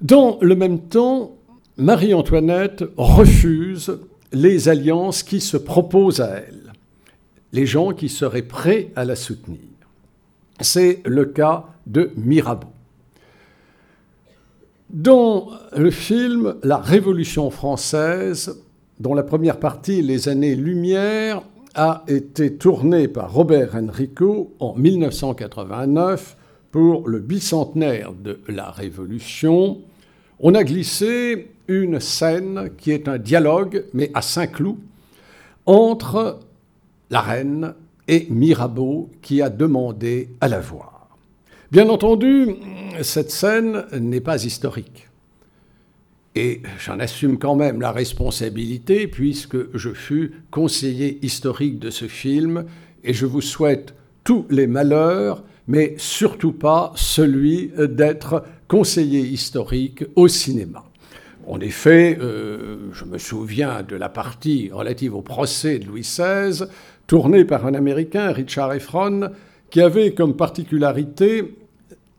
[0.00, 1.36] Dans le même temps,
[1.76, 3.98] Marie-Antoinette refuse
[4.32, 6.72] les alliances qui se proposent à elle,
[7.52, 9.58] les gens qui seraient prêts à la soutenir.
[10.60, 12.68] C'est le cas de Mirabeau.
[14.90, 18.62] Dans le film La Révolution française,
[19.00, 21.42] dont la première partie, Les années Lumière,
[21.78, 26.36] a été tournée par Robert Enrico en 1989
[26.72, 29.78] pour le bicentenaire de la Révolution,
[30.40, 34.76] on a glissé une scène qui est un dialogue, mais à Saint-Cloud,
[35.66, 36.40] entre
[37.10, 37.74] la reine
[38.08, 41.16] et Mirabeau qui a demandé à la voir.
[41.70, 42.56] Bien entendu,
[43.02, 45.07] cette scène n'est pas historique.
[46.38, 52.64] Et j'en assume quand même la responsabilité puisque je fus conseiller historique de ce film
[53.02, 60.28] et je vous souhaite tous les malheurs, mais surtout pas celui d'être conseiller historique au
[60.28, 60.84] cinéma.
[61.48, 66.66] En effet, euh, je me souviens de la partie relative au procès de Louis XVI,
[67.08, 69.30] tournée par un Américain, Richard Efron,
[69.70, 71.56] qui avait comme particularité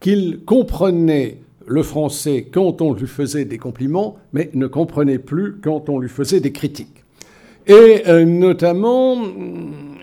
[0.01, 1.37] qu'il comprenait
[1.69, 6.09] le français quand on lui faisait des compliments, mais ne comprenait plus quand on lui
[6.09, 7.05] faisait des critiques.
[7.67, 9.21] Et euh, notamment,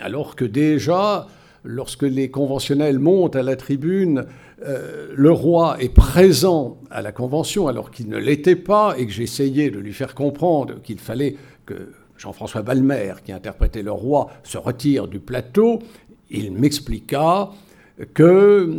[0.01, 1.27] alors que déjà,
[1.65, 4.27] lorsque les conventionnels montent à la tribune
[4.65, 9.13] euh, le roi est présent à la Convention alors qu'il ne l'était pas et que
[9.13, 14.57] j'essayais de lui faire comprendre qu'il fallait que Jean-François Balmer, qui interprétait le roi, se
[14.57, 15.81] retire du plateau,
[16.31, 17.53] il m'expliqua
[18.15, 18.71] que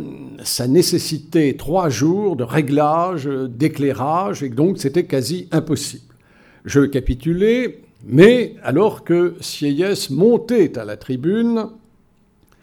[0.44, 6.14] ça nécessitait trois jours de réglage, d'éclairage, et donc c'était quasi impossible.
[6.64, 11.68] Je capitulais, mais alors que Sieyès montait à la tribune,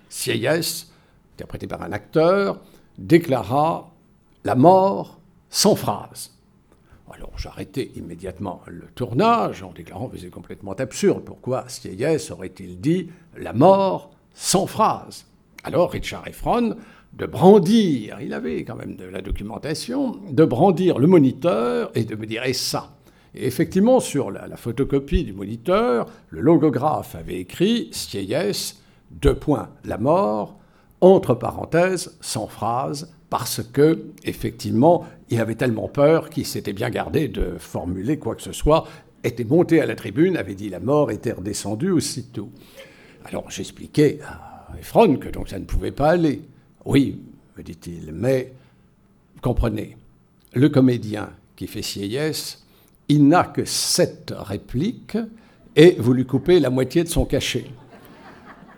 [0.09, 0.91] Sieyès,
[1.35, 2.61] interprété par un acteur,
[2.97, 3.91] déclara
[4.45, 6.31] la mort sans phrase.
[7.11, 11.23] Alors j'arrêtai immédiatement le tournage en déclarant que c'est complètement absurde.
[11.25, 15.25] Pourquoi Sieyès aurait-il dit la mort sans phrase?
[15.66, 16.76] Alors Richard Efron,
[17.13, 22.16] de brandir, il avait quand même de la documentation, de brandir le moniteur et de
[22.16, 22.95] me dire ça?
[23.34, 29.70] Et effectivement, sur la, la, photocopie du moniteur, le logographe avait écrit Sieyès, deux points,
[29.86, 30.59] la mort,
[31.01, 37.28] entre parenthèses, sans phrase, parce que, effectivement, il avait tellement peur qu'il s'était bien gardé
[37.28, 38.86] de formuler quoi que ce soit,
[39.24, 42.51] était monté à la tribune, avait dit la mort, était redescendu aussitôt.
[43.26, 46.41] Alors j'expliquais à Que donc ça ne pouvait pas aller.
[46.86, 47.19] Oui,
[47.57, 48.53] me dit-il, mais
[49.41, 49.97] comprenez,
[50.53, 52.63] le comédien qui fait Sieyès,
[53.09, 55.17] il n'a que sept répliques
[55.76, 57.65] et vous lui coupez la moitié de son cachet.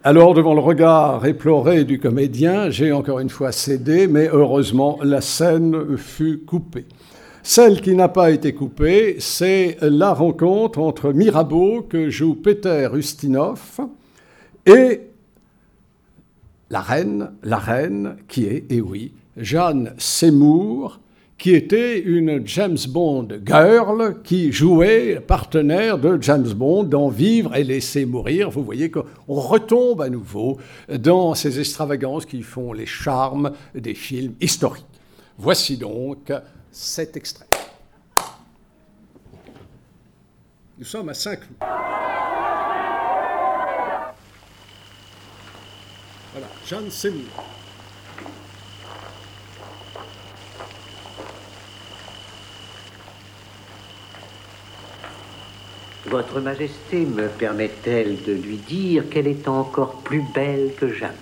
[0.03, 5.21] Alors, devant le regard éploré du comédien, j'ai encore une fois cédé, mais heureusement, la
[5.21, 6.85] scène fut coupée.
[7.43, 13.79] Celle qui n'a pas été coupée, c'est la rencontre entre Mirabeau, que joue Peter Ustinov,
[14.65, 15.01] et
[16.69, 20.99] la reine, la reine qui est, et eh oui, Jeanne Seymour,
[21.37, 27.63] qui était une James Bond girl qui jouait partenaire de James Bond dans Vivre et
[27.63, 28.49] laisser mourir.
[28.49, 30.57] Vous voyez qu'on retombe à nouveau
[30.89, 34.85] dans ces extravagances qui font les charmes des films historiques.
[35.37, 36.33] Voici donc
[36.71, 37.45] cet extrait.
[40.79, 42.06] Nous sommes à Saint-Cloud.
[46.37, 47.23] Voilà, Jeanne Seymour.
[56.05, 61.15] Votre Majesté me permet-elle de lui dire qu'elle est encore plus belle que jamais?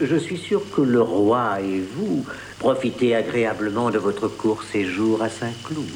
[0.00, 2.24] Je suis sûr que le roi et vous
[2.58, 5.90] profitez agréablement de votre court séjour à Saint-Cloud.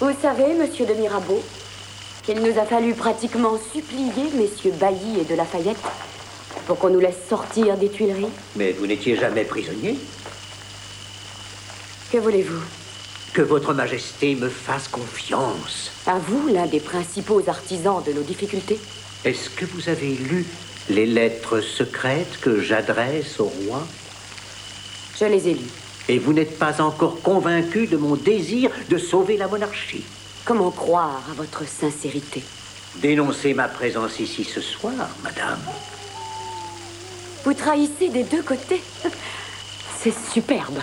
[0.00, 1.42] Vous savez, monsieur de Mirabeau,
[2.24, 5.76] qu'il nous a fallu pratiquement supplier messieurs Bailly et de Lafayette
[6.66, 8.28] pour qu'on nous laisse sortir des Tuileries.
[8.56, 9.98] Mais vous n'étiez jamais prisonnier
[12.10, 12.62] Que voulez-vous?
[13.34, 15.90] Que votre Majesté me fasse confiance.
[16.06, 18.78] À vous, l'un des principaux artisans de nos difficultés
[19.24, 20.46] Est-ce que vous avez lu
[20.88, 23.82] les lettres secrètes que j'adresse au roi?
[25.18, 25.70] Je les ai lues.
[26.08, 30.04] Et vous n'êtes pas encore convaincu de mon désir de sauver la monarchie?
[30.44, 32.42] Comment croire à votre sincérité
[32.96, 35.58] Dénoncez ma présence ici ce soir, madame.
[37.44, 38.82] Vous trahissez des deux côtés.
[39.98, 40.78] C'est superbe.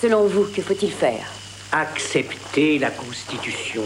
[0.00, 1.26] Selon vous, que faut-il faire
[1.72, 3.82] Accepter la Constitution.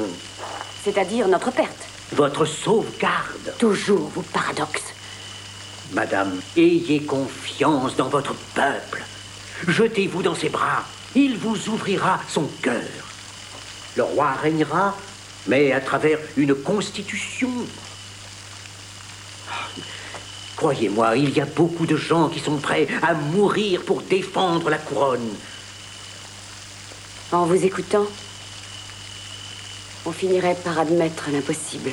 [0.85, 1.89] C'est-à-dire notre perte.
[2.13, 3.55] Votre sauvegarde.
[3.59, 4.93] Toujours vos paradoxes.
[5.93, 9.03] Madame, ayez confiance dans votre peuple.
[9.67, 10.85] Jetez-vous dans ses bras.
[11.15, 12.83] Il vous ouvrira son cœur.
[13.97, 14.97] Le roi régnera,
[15.47, 17.51] mais à travers une constitution.
[20.57, 24.79] Croyez-moi, il y a beaucoup de gens qui sont prêts à mourir pour défendre la
[24.79, 25.31] couronne.
[27.33, 28.07] En vous écoutant,
[30.07, 31.91] on finirait par admettre l'impossible.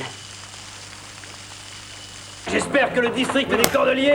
[2.93, 4.13] Que le district des Cordeliers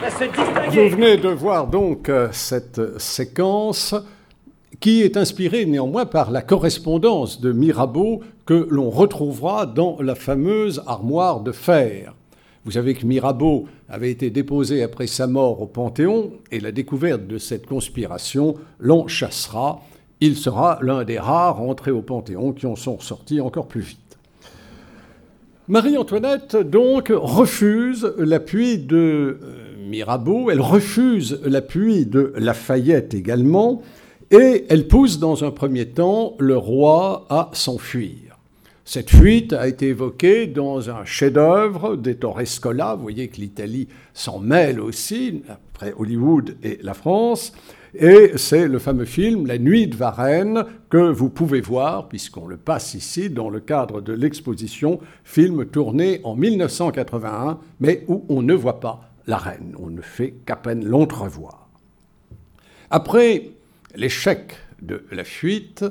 [0.00, 0.88] va se distinguer.
[0.88, 3.94] Vous venez de voir donc euh, cette séquence
[4.80, 10.82] qui est inspirée néanmoins par la correspondance de Mirabeau que l'on retrouvera dans la fameuse
[10.86, 12.14] armoire de fer.
[12.64, 17.26] Vous savez que Mirabeau avait été déposé après sa mort au Panthéon et la découverte
[17.26, 19.82] de cette conspiration l'en chassera.
[20.20, 24.05] Il sera l'un des rares entrés au Panthéon qui en sont sortis encore plus vite.
[25.68, 33.82] Marie-Antoinette, donc, refuse l'appui de euh, Mirabeau, elle refuse l'appui de Lafayette également,
[34.30, 38.38] et elle pousse dans un premier temps le roi à s'enfuir.
[38.84, 42.94] Cette fuite a été évoquée dans un chef-d'œuvre d'Ettore Scola.
[42.94, 47.52] Vous voyez que l'Italie s'en mêle aussi, après Hollywood et la France.
[47.98, 52.58] Et c'est le fameux film La Nuit de Varennes que vous pouvez voir, puisqu'on le
[52.58, 58.52] passe ici dans le cadre de l'exposition, film tourné en 1981, mais où on ne
[58.52, 61.70] voit pas la reine, on ne fait qu'à peine l'entrevoir.
[62.90, 63.50] Après
[63.94, 65.84] l'échec de la fuite,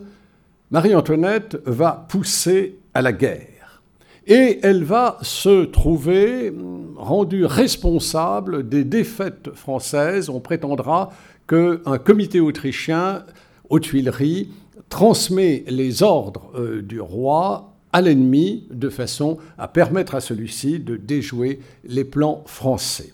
[0.69, 3.81] Marie-Antoinette va pousser à la guerre.
[4.27, 6.51] Et elle va se trouver
[6.95, 10.29] rendue responsable des défaites françaises.
[10.29, 11.11] On prétendra
[11.47, 13.23] qu'un comité autrichien
[13.69, 14.49] aux Tuileries
[14.89, 20.97] transmet les ordres euh, du roi à l'ennemi de façon à permettre à celui-ci de
[20.97, 23.11] déjouer les plans français.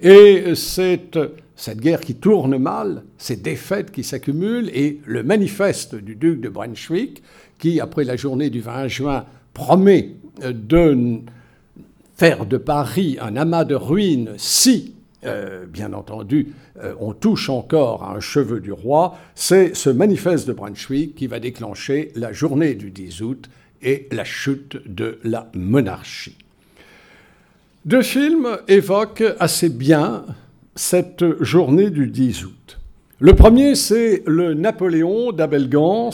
[0.00, 1.18] Et cette,
[1.54, 6.48] cette guerre qui tourne mal, ces défaites qui s'accumulent, et le manifeste du duc de
[6.48, 7.22] Brunswick,
[7.58, 11.20] qui, après la journée du 20 juin, promet de
[12.16, 14.94] faire de Paris un amas de ruines si
[15.24, 16.52] euh, bien entendu,
[16.82, 21.26] euh, on touche encore à un cheveu du roi, c'est ce manifeste de Brunswick qui
[21.28, 23.48] va déclencher la journée du 10 août
[23.82, 26.38] et la chute de la monarchie.
[27.84, 30.24] Deux films évoquent assez bien
[30.74, 32.78] cette journée du 10 août.
[33.18, 36.10] Le premier, c'est le Napoléon d'Abel Gans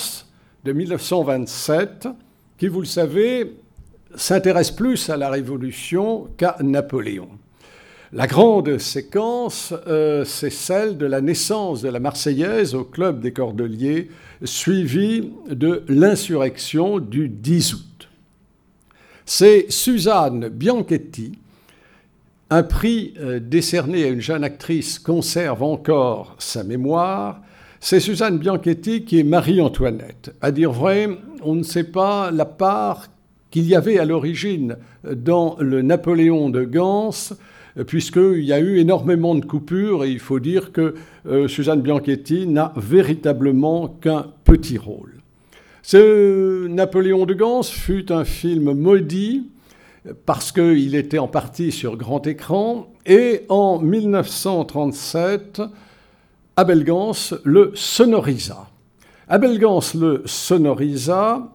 [0.64, 2.08] de 1927,
[2.58, 3.54] qui, vous le savez,
[4.14, 7.28] s'intéresse plus à la Révolution qu'à Napoléon.
[8.14, 13.34] La grande séquence, euh, c'est celle de la naissance de la Marseillaise au Club des
[13.34, 14.08] Cordeliers,
[14.44, 18.08] suivie de l'insurrection du 10 août.
[19.26, 21.38] C'est Suzanne Bianchetti,
[22.48, 27.42] un prix euh, décerné à une jeune actrice conserve encore sa mémoire.
[27.78, 30.34] C'est Suzanne Bianchetti qui est Marie-Antoinette.
[30.40, 31.10] À dire vrai,
[31.42, 33.08] on ne sait pas la part
[33.50, 37.10] qu'il y avait à l'origine dans le Napoléon de Gans
[37.84, 40.94] puisqu'il y a eu énormément de coupures et il faut dire que
[41.26, 45.14] euh, Suzanne Bianchetti n'a véritablement qu'un petit rôle.
[45.82, 49.50] Ce Napoléon de Gans fut un film maudit
[50.26, 55.62] parce qu'il était en partie sur grand écran et en 1937,
[56.56, 57.12] Abel Gans
[57.44, 58.68] le sonorisa.
[59.28, 61.52] Abel Gans le sonorisa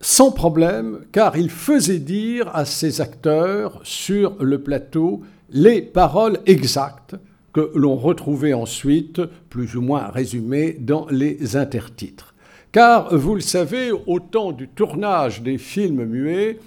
[0.00, 5.20] sans problème, car il faisait dire à ses acteurs sur le plateau
[5.52, 7.16] les paroles exactes
[7.52, 12.34] que l'on retrouvait ensuite plus ou moins résumés dans les intertitres.
[12.72, 16.58] Car, vous le savez, au temps du tournage des films muets,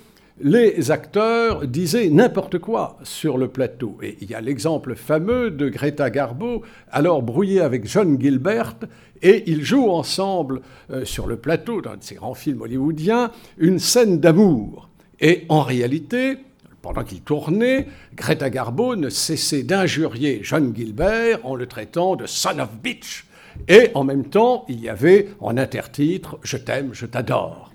[0.41, 3.97] les acteurs disaient n'importe quoi sur le plateau.
[4.01, 8.75] Et il y a l'exemple fameux de Greta Garbo, alors brouillée avec John Gilbert,
[9.21, 10.61] et ils jouent ensemble
[10.91, 14.89] euh, sur le plateau, dans ces grands films hollywoodiens, une scène d'amour.
[15.21, 16.39] Et en réalité,
[16.84, 22.59] pendant qu'ils tournaient, Greta Garbo ne cessait d'injurier John Gilbert en le traitant de son
[22.59, 23.25] of bitch.
[23.69, 27.71] Et en même temps, il y avait en intertitre Je t'aime, je t'adore.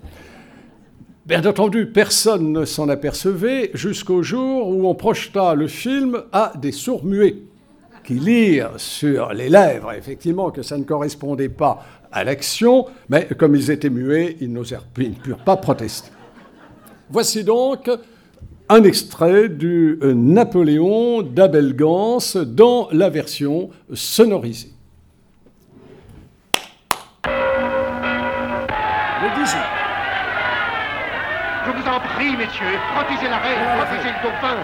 [1.25, 6.71] Bien entendu, personne ne s'en apercevait jusqu'au jour où on projeta le film à des
[6.71, 7.37] sourds muets
[8.03, 13.55] qui lirent sur les lèvres, effectivement, que ça ne correspondait pas à l'action, mais comme
[13.55, 16.11] ils étaient muets, ils, ils ne purent pas protester.
[17.09, 17.89] Voici donc
[18.71, 24.69] un extrait du Napoléon d'Abel Gans dans la version sonorisée.
[29.21, 29.57] Le 18.
[31.65, 34.57] Je vous en prie, messieurs, protégez la reine, protégez le dauphin.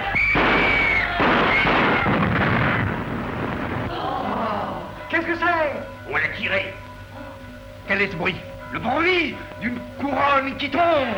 [5.09, 6.11] Qu'est-ce que c'est?
[6.11, 6.73] On l'a tiré.
[7.87, 8.35] Quel est ce bruit?
[8.71, 11.15] Le bruit d'une couronne qui tombe.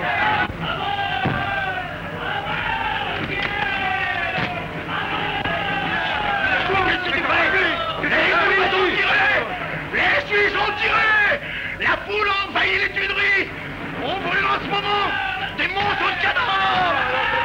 [9.93, 11.39] Les Suisses ont tiré
[11.79, 13.49] La poule a envahi les tuileries.
[14.03, 15.07] On brûle en ce moment
[15.57, 17.36] des monstres de cadavres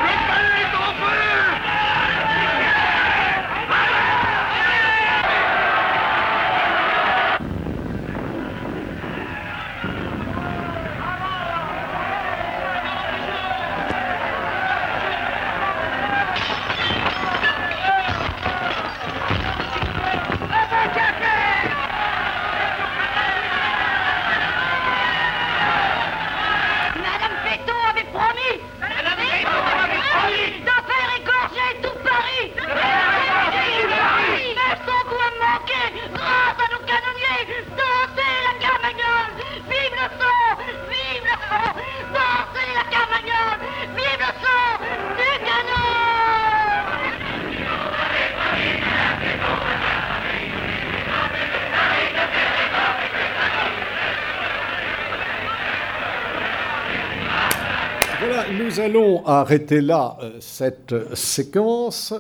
[58.73, 62.15] nous allons arrêter là euh, cette séquence.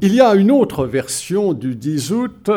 [0.00, 2.50] Il y a une autre version du 10 août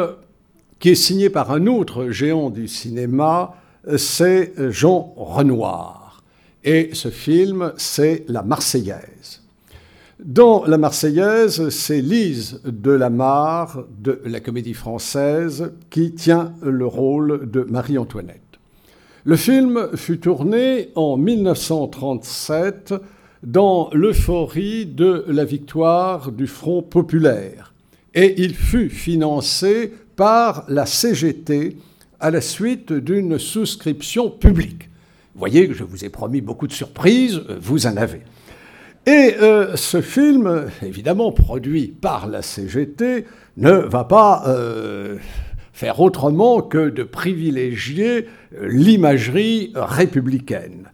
[0.80, 3.56] qui est signée par un autre géant du cinéma,
[3.98, 6.22] c'est Jean Renoir.
[6.64, 9.42] Et ce film, c'est La Marseillaise.
[10.20, 17.62] Dans La Marseillaise, c'est Lise Delamarre de la Comédie Française qui tient le rôle de
[17.62, 18.47] Marie-Antoinette.
[19.28, 22.94] Le film fut tourné en 1937
[23.44, 27.74] dans l'euphorie de la victoire du Front populaire
[28.16, 31.76] et il fut financé par la CGT
[32.22, 34.84] à la suite d'une souscription publique.
[35.34, 38.22] Vous voyez que je vous ai promis beaucoup de surprises, vous en avez.
[39.06, 43.26] Et euh, ce film, évidemment produit par la CGT,
[43.58, 45.18] ne va pas euh,
[45.78, 48.26] faire autrement que de privilégier
[48.56, 50.90] euh, l'imagerie républicaine.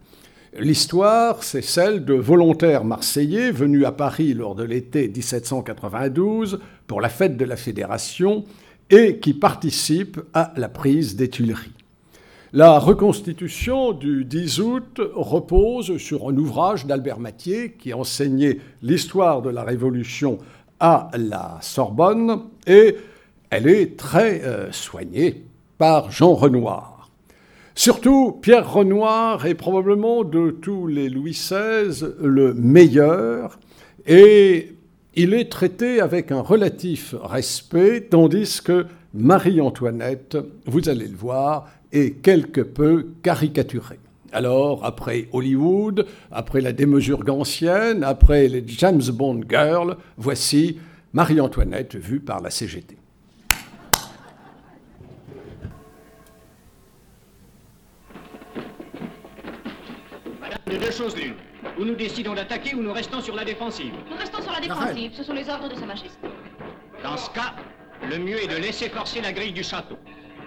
[0.58, 7.08] L'histoire, c'est celle de volontaires marseillais venus à Paris lors de l'été 1792 pour la
[7.08, 8.44] fête de la Fédération
[8.90, 11.72] et qui participent à la prise des Tuileries.
[12.52, 19.48] La reconstitution du 10 août repose sur un ouvrage d'Albert Mathieu qui enseignait l'histoire de
[19.48, 20.36] la Révolution
[20.78, 22.96] à la Sorbonne et
[23.54, 25.44] elle est très euh, soignée
[25.78, 27.08] par Jean Renoir.
[27.76, 33.60] Surtout, Pierre Renoir est probablement de tous les Louis XVI le meilleur
[34.08, 34.72] et
[35.14, 40.36] il est traité avec un relatif respect, tandis que Marie-Antoinette,
[40.66, 44.00] vous allez le voir, est quelque peu caricaturée.
[44.32, 50.80] Alors, après Hollywood, après la démesure gansienne, après les James Bond Girls, voici
[51.12, 52.96] Marie-Antoinette vue par la CGT.
[60.40, 61.34] Madame, de deux choses l'une.
[61.78, 63.92] Ou nous décidons d'attaquer ou nous restons sur la défensive.
[64.10, 65.12] Nous restons sur la défensive.
[65.14, 66.28] Ce sont les ordres de Sa Majesté.
[67.02, 67.54] Dans ce cas,
[68.08, 69.98] le mieux est de laisser forcer la grille du château.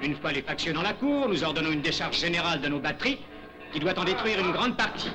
[0.01, 3.19] Une fois les factions dans la cour, nous ordonnons une décharge générale de nos batteries
[3.71, 5.11] qui doit en détruire une grande partie.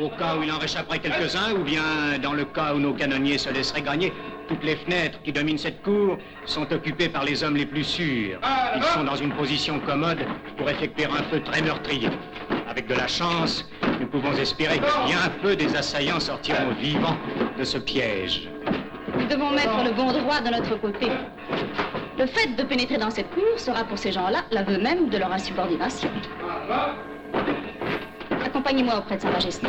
[0.00, 3.38] au cas où il en réchapperait quelques-uns, ou bien dans le cas où nos canonniers
[3.38, 4.12] se laisseraient gagner.
[4.46, 8.38] Toutes les fenêtres qui dominent cette cour sont occupées par les hommes les plus sûrs.
[8.76, 10.24] Ils sont dans une position commode
[10.56, 12.10] pour effectuer un feu très meurtrier.
[12.68, 13.68] Avec de la chance,
[14.12, 17.16] nous pouvons espérer que bien peu des assaillants sortiront vivants
[17.58, 18.48] de ce piège.
[19.18, 21.08] Nous devons mettre le bon droit de notre côté.
[22.18, 25.32] Le fait de pénétrer dans cette cour sera pour ces gens-là l'aveu même de leur
[25.32, 26.08] insubordination.
[28.44, 29.66] Accompagnez-moi auprès de Sa Majesté.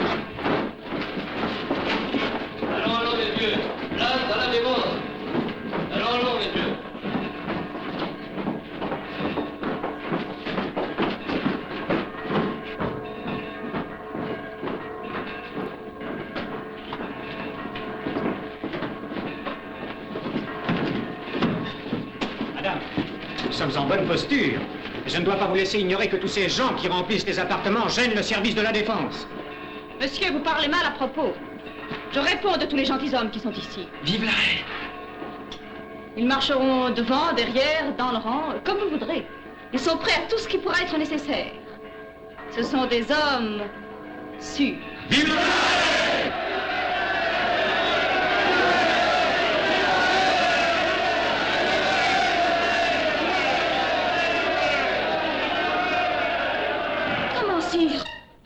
[24.10, 24.60] Posture.
[25.06, 27.88] Je ne dois pas vous laisser ignorer que tous ces gens qui remplissent les appartements
[27.88, 29.28] gênent le service de la défense.
[30.02, 31.32] Monsieur, vous parlez mal à propos.
[32.12, 33.88] Je réponds de tous les gentilshommes qui sont ici.
[34.04, 34.32] Vive la
[36.18, 39.28] Ils marcheront devant, derrière, dans le rang, comme vous voudrez.
[39.74, 41.52] Ils sont prêts à tout ce qui pourra être nécessaire.
[42.56, 43.62] Ce sont des hommes
[44.40, 44.76] sûrs.
[45.12, 46.34] Vive la reine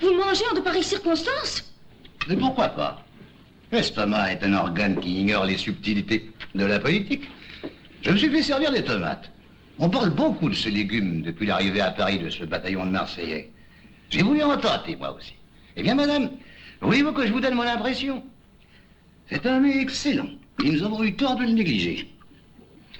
[0.01, 1.63] Comment, sire Pareilles circonstances
[2.27, 3.05] Mais pourquoi pas?
[3.71, 7.23] L'estomac est un organe qui ignore les subtilités de la politique.
[8.01, 9.31] Je me suis fait servir des tomates.
[9.79, 13.51] On parle beaucoup de ce légume depuis l'arrivée à Paris de ce bataillon de Marseillais.
[14.09, 15.33] J'ai voulu en tenter, moi aussi.
[15.75, 16.29] Eh bien, madame,
[16.81, 18.23] voulez-vous que je vous donne mon impression?
[19.29, 20.29] C'est un mets excellent.
[20.63, 22.13] Et nous avons eu tort de le négliger.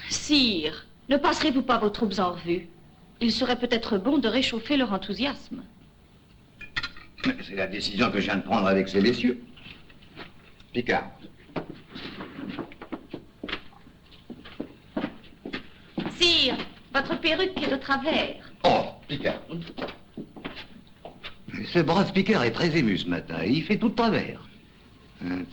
[0.10, 2.68] Sire, ne passerez-vous pas vos troupes en revue?
[3.22, 5.64] Il serait peut-être bon de réchauffer leur enthousiasme.
[7.24, 9.42] C'est la décision que je viens de prendre avec ces messieurs.
[10.74, 11.10] Picard.
[16.20, 16.58] Sire,
[16.94, 18.52] votre perruque est de travers.
[18.64, 19.42] Oh, Picard.
[21.72, 23.38] Ce brave Picard est très ému ce matin.
[23.44, 24.48] et Il fait tout de travers.
[25.26, 25.44] Hein?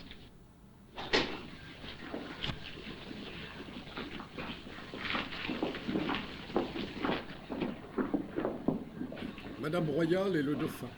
[9.60, 10.88] Madame Royale et le dauphin.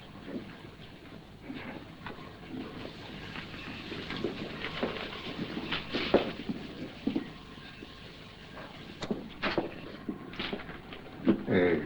[11.50, 11.76] Euh,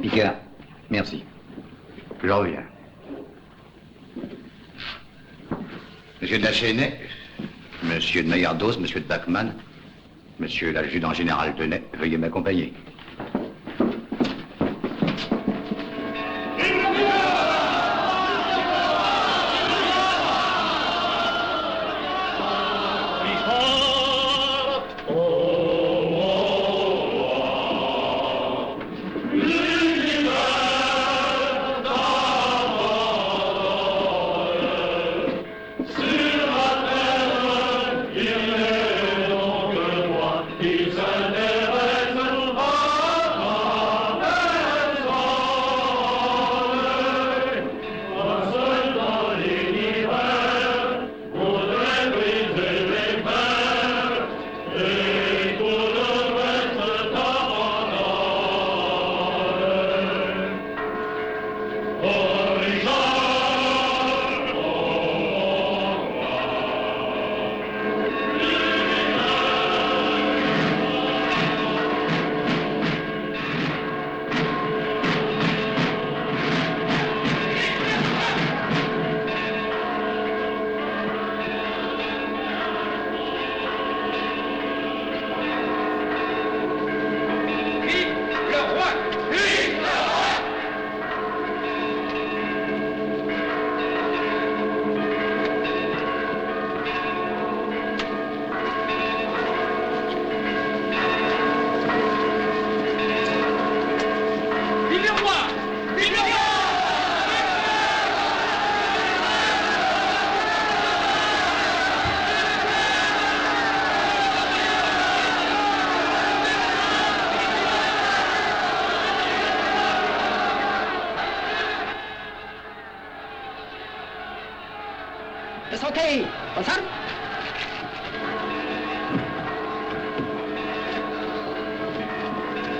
[0.00, 0.36] Picard,
[0.90, 1.24] merci.
[2.22, 2.64] Je reviens.
[6.54, 7.00] De Chesnay,
[7.82, 9.56] Monsieur de Maillardos, Monsieur de Bachmann,
[10.38, 12.72] Monsieur l'adjudant général Tenay, veuillez m'accompagner.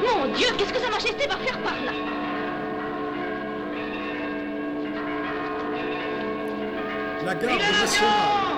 [0.02, 1.92] Mon Dieu, qu'est-ce que Sa Majesté va faire par là?
[7.24, 8.53] La garde nationale.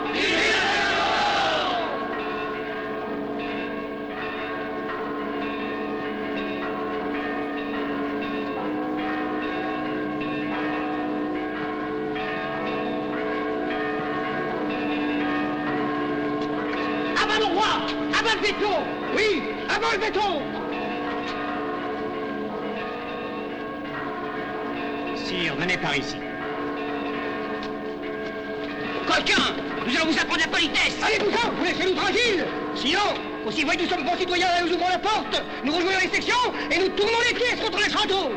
[30.06, 32.46] Vous apprendre la politesse Allez-vous-en Vous laissez-nous tranquilles.
[32.76, 33.00] Sinon,
[33.44, 36.08] aussi vrai que nous sommes bons citoyens et nous ouvrons la porte, nous rejoignons les
[36.08, 38.30] sections et nous tournons les pièces contre les châteaux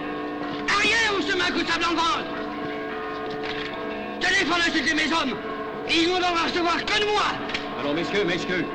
[0.67, 1.95] Arrière ou se met un coup de sable en
[4.19, 5.37] Tenez, pendant c'était mes hommes
[5.87, 7.23] Et ils n'ont à recevoir que de moi.
[7.79, 8.65] Alors, messieurs, messieurs,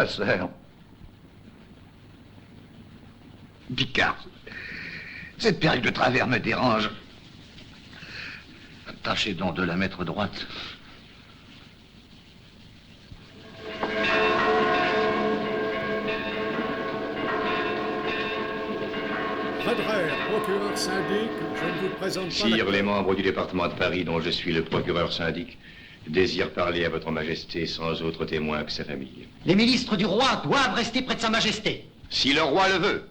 [0.00, 0.48] Ma sœur.
[3.76, 4.16] Picard,
[5.36, 6.88] cette perruque de travers me dérange.
[9.02, 10.46] Tâchez donc de la mettre droite.
[19.66, 22.30] Redrer, procureur syndic, je ne vous présente pas...
[22.30, 25.58] Sire, la- les membres du département de Paris, dont je suis le procureur syndic,
[26.08, 29.28] désirent parler à votre majesté sans autre témoin que sa famille.
[29.46, 31.84] Les ministres du roi doivent rester près de sa majesté.
[32.08, 33.04] Si le roi le veut.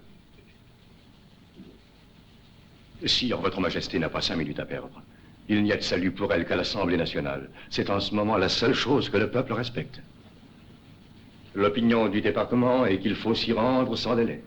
[3.05, 5.01] Sire, votre majesté n'a pas cinq minutes à perdre.
[5.47, 7.49] Il n'y a de salut pour elle qu'à l'Assemblée nationale.
[7.69, 10.01] C'est en ce moment la seule chose que le peuple respecte.
[11.55, 14.43] L'opinion du département est qu'il faut s'y rendre sans délai.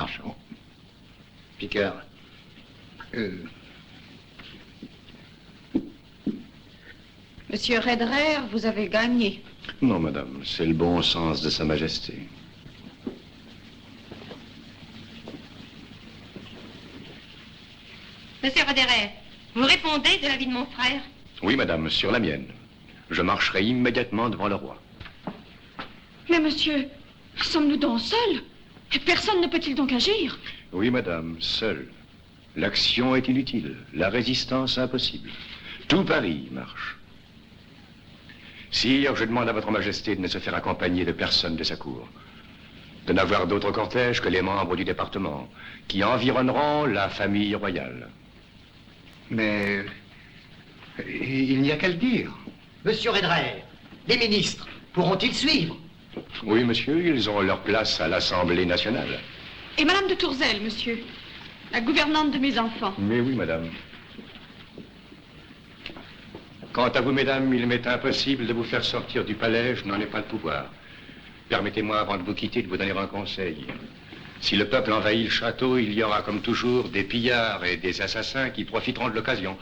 [0.00, 0.34] Marchons.
[1.58, 2.00] Picard.
[3.14, 3.44] Euh,
[7.50, 9.44] Monsieur Redrer, vous avez gagné.
[9.82, 12.14] Non, madame, c'est le bon sens de sa majesté.
[18.42, 19.10] Monsieur Roderer,
[19.54, 21.02] vous répondez de l'avis de mon frère?
[21.42, 22.46] Oui, madame, sur la mienne.
[23.10, 24.80] Je marcherai immédiatement devant le roi.
[26.30, 26.88] Mais monsieur,
[27.36, 28.42] sommes-nous donc seuls
[28.92, 30.38] Et Personne ne peut-il donc agir?
[30.72, 31.88] Oui, madame, seul.
[32.56, 35.30] L'action est inutile, la résistance impossible.
[35.86, 36.96] Tout Paris marche.
[38.72, 41.76] Sire, je demande à votre majesté de ne se faire accompagner de personne de sa
[41.76, 42.08] cour.
[43.06, 45.48] De n'avoir d'autre cortège que les membres du département,
[45.88, 48.08] qui environneront la famille royale.
[49.30, 49.84] Mais
[51.08, 52.30] il n'y a qu'à le dire.
[52.84, 53.62] Monsieur Redrer,
[54.08, 55.76] les ministres pourront-ils suivre?
[56.44, 59.20] Oui, monsieur, ils auront leur place à l'Assemblée nationale.
[59.78, 60.98] Et Madame de Tourzel, monsieur
[61.72, 62.94] La gouvernante de mes enfants.
[62.98, 63.68] Mais oui, madame.
[66.72, 70.00] Quant à vous, mesdames, il m'est impossible de vous faire sortir du palais, je n'en
[70.00, 70.66] ai pas le pouvoir.
[71.48, 73.66] Permettez-moi, avant de vous quitter, de vous donner un conseil.
[74.40, 78.00] Si le peuple envahit le château, il y aura comme toujours des pillards et des
[78.00, 79.56] assassins qui profiteront de l'occasion.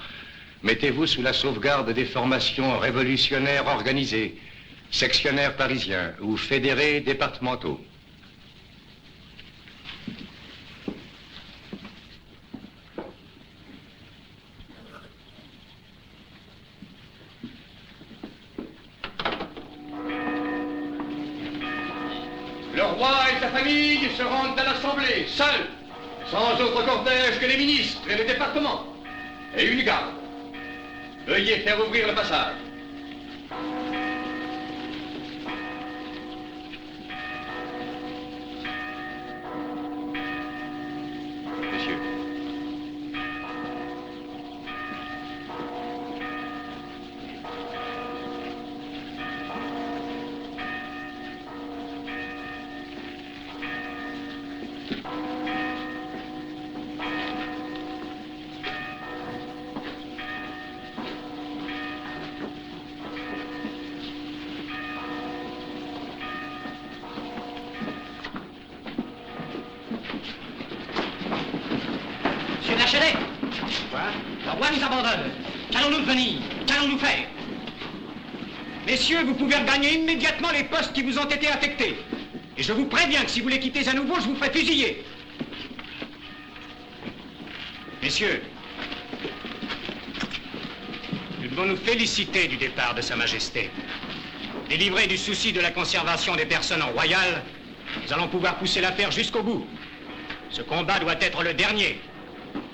[0.62, 4.36] Mettez-vous sous la sauvegarde des formations révolutionnaires organisées,
[4.91, 7.80] sectionnaires parisiens ou fédérés départementaux.
[22.74, 25.66] Le roi et sa famille se rendent à l'Assemblée, seuls,
[26.30, 28.84] sans autre cortège que les ministres et le département,
[29.57, 30.12] et une garde.
[31.26, 32.55] Veuillez faire ouvrir le passage.
[41.72, 41.99] Monsieur.
[72.61, 73.14] Monsieur Lachelet
[73.91, 74.01] Quoi
[74.45, 75.30] Le roi nous abandonne.
[75.70, 77.26] Qu'allons-nous devenir Qu'allons-nous faire
[79.59, 81.97] Pouvez regagner immédiatement les postes qui vous ont été affectés.
[82.57, 85.05] Et je vous préviens que si vous les quittez à nouveau, je vous ferai fusiller.
[88.03, 88.43] Messieurs,
[91.43, 93.71] nous devons nous féliciter du départ de Sa Majesté.
[94.69, 97.43] Délivrés du souci de la conservation des personnes en royal,
[98.07, 99.67] nous allons pouvoir pousser l'affaire jusqu'au bout.
[100.51, 101.99] Ce combat doit être le dernier.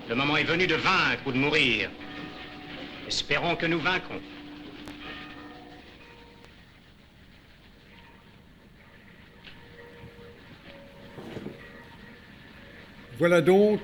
[0.08, 1.88] Le moment est venu de vaincre ou de mourir.
[3.08, 4.20] Espérons que nous vaincrons.
[13.26, 13.80] Voilà donc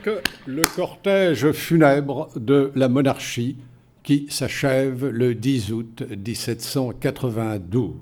[0.46, 3.56] le cortège funèbre de la monarchie
[4.02, 7.94] qui s'achève le 10 août 1792.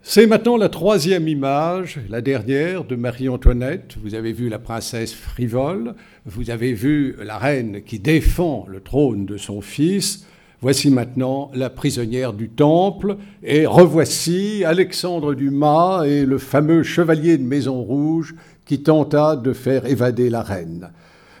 [0.00, 3.96] C'est maintenant la troisième image, la dernière de Marie-Antoinette.
[4.00, 9.26] Vous avez vu la princesse frivole, vous avez vu la reine qui défend le trône
[9.26, 10.24] de son fils.
[10.60, 17.44] Voici maintenant la prisonnière du Temple et revoici Alexandre Dumas et le fameux chevalier de
[17.44, 18.34] Maison Rouge
[18.68, 20.90] qui tenta de faire évader la reine.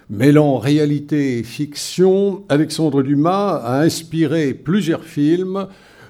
[0.08, 5.66] Mêlant réalité et fiction, Alexandre Dumas a inspiré plusieurs films,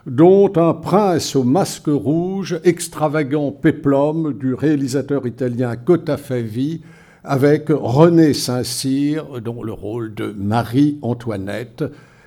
[0.07, 6.83] dont Un prince au masque rouge, extravagant péplum du réalisateur italien Cotta Favi,
[7.25, 11.85] avec René Saint-Cyr dans le rôle de Marie-Antoinette.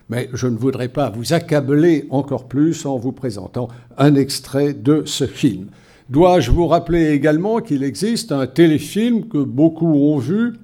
[0.09, 5.03] Mais je ne voudrais pas vous accabler encore plus en vous présentant un extrait de
[5.05, 5.67] ce film.
[6.11, 10.55] Dois-je vous rappeler également qu'il existe un téléfilm que beaucoup ont vu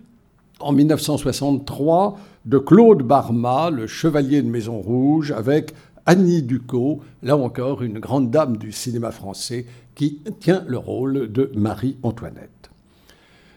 [0.60, 5.74] en 1963 de Claude Barma, le chevalier de Maison Rouge, avec
[6.06, 11.50] Annie Ducot, là encore une grande dame du cinéma français, qui tient le rôle de
[11.56, 12.70] Marie-Antoinette.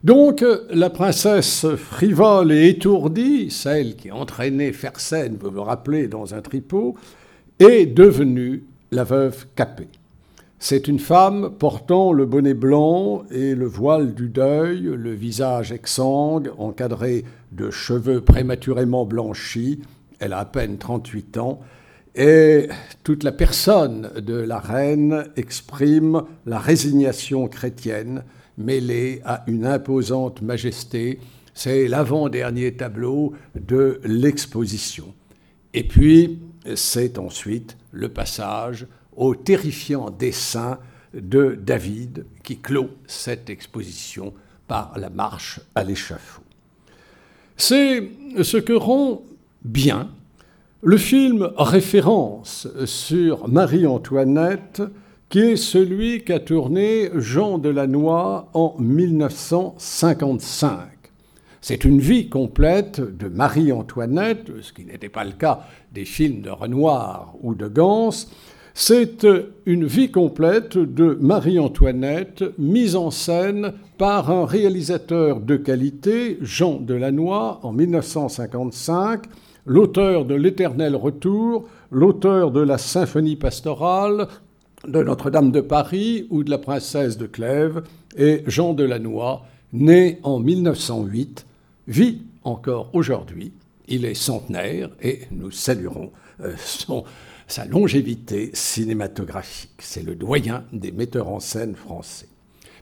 [0.04, 6.40] Donc, la princesse frivole et étourdie, celle qui entraînait Fersen, vous vous rappelez, dans un
[6.40, 6.94] tripot,
[7.58, 8.62] est devenue
[8.92, 9.88] la veuve Capet.
[10.62, 16.50] C'est une femme portant le bonnet blanc et le voile du deuil, le visage exsangue,
[16.58, 19.80] encadré de cheveux prématurément blanchis.
[20.18, 21.60] Elle a à peine 38 ans.
[22.14, 22.68] Et
[23.04, 28.22] toute la personne de la reine exprime la résignation chrétienne
[28.58, 31.20] mêlée à une imposante majesté.
[31.54, 35.14] C'est l'avant-dernier tableau de l'exposition.
[35.72, 36.38] Et puis,
[36.74, 38.86] c'est ensuite le passage
[39.16, 40.78] au terrifiant dessin
[41.14, 44.32] de David qui clôt cette exposition
[44.68, 46.42] par la marche à l'échafaud.
[47.56, 48.08] C'est
[48.42, 49.22] ce que rend
[49.64, 50.10] bien
[50.82, 54.82] le film référence sur Marie-Antoinette
[55.28, 60.78] qui est celui qu'a tourné Jean Delannoy en 1955.
[61.60, 66.50] C'est une vie complète de Marie-Antoinette, ce qui n'était pas le cas des films de
[66.50, 68.10] Renoir ou de Gans,
[68.74, 69.26] c'est
[69.66, 77.58] une vie complète de Marie-Antoinette, mise en scène par un réalisateur de qualité, Jean Delannoy,
[77.62, 79.24] en 1955,
[79.66, 84.28] l'auteur de L'Éternel Retour, l'auteur de la Symphonie pastorale,
[84.86, 87.82] de Notre-Dame de Paris ou de La Princesse de Clèves,
[88.16, 89.42] et Jean Delannoy,
[89.72, 91.46] né en 1908,
[91.88, 93.52] vit encore aujourd'hui.
[93.88, 96.10] Il est centenaire et nous saluerons
[96.40, 97.04] euh, son
[97.50, 99.70] sa longévité cinématographique.
[99.78, 102.28] C'est le doyen des metteurs en scène français.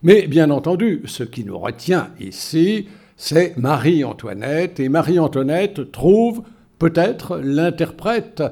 [0.03, 6.43] Mais bien entendu, ce qui nous retient ici, c'est Marie-Antoinette, et Marie-Antoinette trouve
[6.79, 8.43] peut-être l'interprète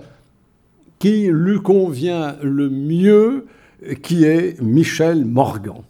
[0.98, 3.46] qui lui convient le mieux,
[4.02, 5.82] qui est Michel Morgan.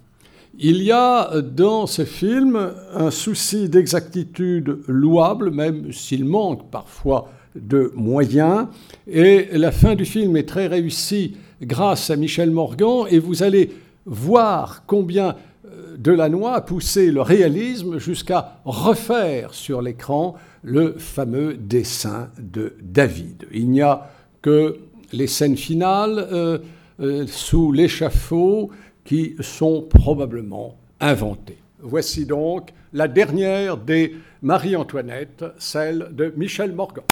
[0.58, 7.30] Il y a dans ce film un souci d'exactitude louable, même s'il manque parfois
[7.60, 8.66] de moyens.
[9.06, 13.06] Et la fin du film est très réussie grâce à Michel Morgan.
[13.10, 13.70] Et vous allez
[14.04, 15.36] voir combien
[15.66, 23.46] euh, Delannoy a poussé le réalisme jusqu'à refaire sur l'écran le fameux dessin de David.
[23.52, 24.10] Il n'y a
[24.42, 24.78] que
[25.12, 26.58] les scènes finales euh,
[27.00, 28.70] euh, sous l'échafaud
[29.04, 31.58] qui sont probablement inventées.
[31.80, 37.04] Voici donc la dernière des Marie-Antoinette, celle de Michel Morgan.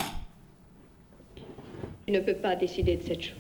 [2.07, 3.35] Je ne peux pas décider de cette chose.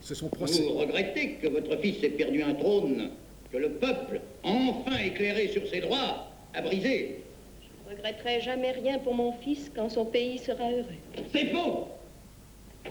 [0.00, 3.10] C'est son Vous regrettez que votre fils ait perdu un trône
[3.50, 7.16] que le peuple, enfin éclairé sur ses droits, a brisé.
[7.60, 10.84] Je ne regretterai jamais rien pour mon fils quand son pays sera heureux.
[11.32, 11.88] C'est faux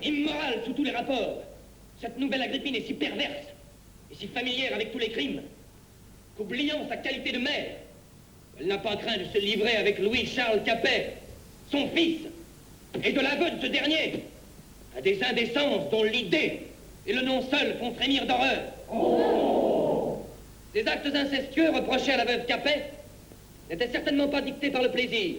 [0.03, 1.43] Immoral sous tous les rapports.
[2.01, 3.47] Cette nouvelle Agrippine est si perverse
[4.11, 5.41] et si familière avec tous les crimes
[6.37, 7.77] qu'oubliant sa qualité de mère,
[8.59, 11.13] elle n'a pas craint de se livrer avec Louis-Charles Capet,
[11.71, 12.21] son fils,
[13.03, 14.23] et de l'aveu de ce dernier,
[14.97, 16.61] à des indécences dont l'idée
[17.05, 18.63] et le nom seul font frémir d'horreur.
[20.73, 22.91] Ces actes incestueux reprochés à la veuve Capet
[23.69, 25.35] n'étaient certainement pas dictés par le plaisir,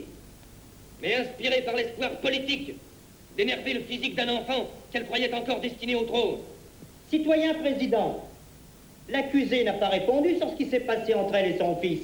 [1.03, 2.75] mais inspirés par l'espoir politique
[3.37, 6.39] d'énerver le physique d'un enfant qu'elle croyait encore destiné au trône.
[7.11, 8.25] Citoyen président,
[9.09, 12.03] l'accusé n'a pas répondu sur ce qui s'est passé entre elle et son fils.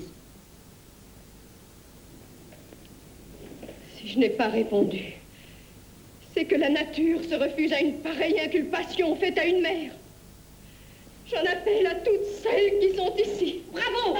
[3.96, 5.14] Si je n'ai pas répondu,
[6.34, 9.92] c'est que la nature se refuse à une pareille inculpation faite à une mère.
[11.30, 13.62] J'en appelle à toutes celles qui sont ici.
[13.72, 14.18] Bravo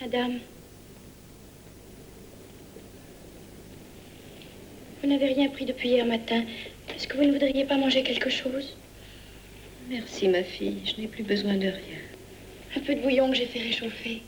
[0.00, 0.38] Madame,
[5.02, 6.42] vous n'avez rien pris depuis hier matin.
[6.90, 8.76] Est-ce que vous ne voudriez pas manger quelque chose?
[9.88, 10.78] Merci, ma fille.
[10.84, 11.98] Je n'ai plus besoin de rien.
[12.76, 14.22] Un peu de bouillon que j'ai fait réchauffer.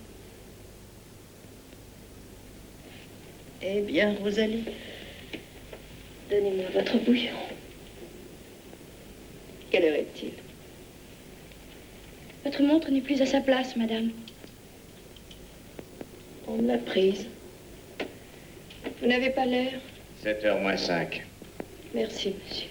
[3.63, 4.65] Eh bien, Rosalie,
[6.31, 7.33] donnez-moi votre bouillon.
[9.71, 10.31] Quelle heure est-il?
[12.45, 14.11] Votre montre n'est plus à sa place, madame.
[16.47, 17.27] On me l'a prise.
[19.01, 19.73] Vous n'avez pas l'air?
[20.25, 21.26] 7h moins 5.
[21.97, 22.69] Merci, monsieur.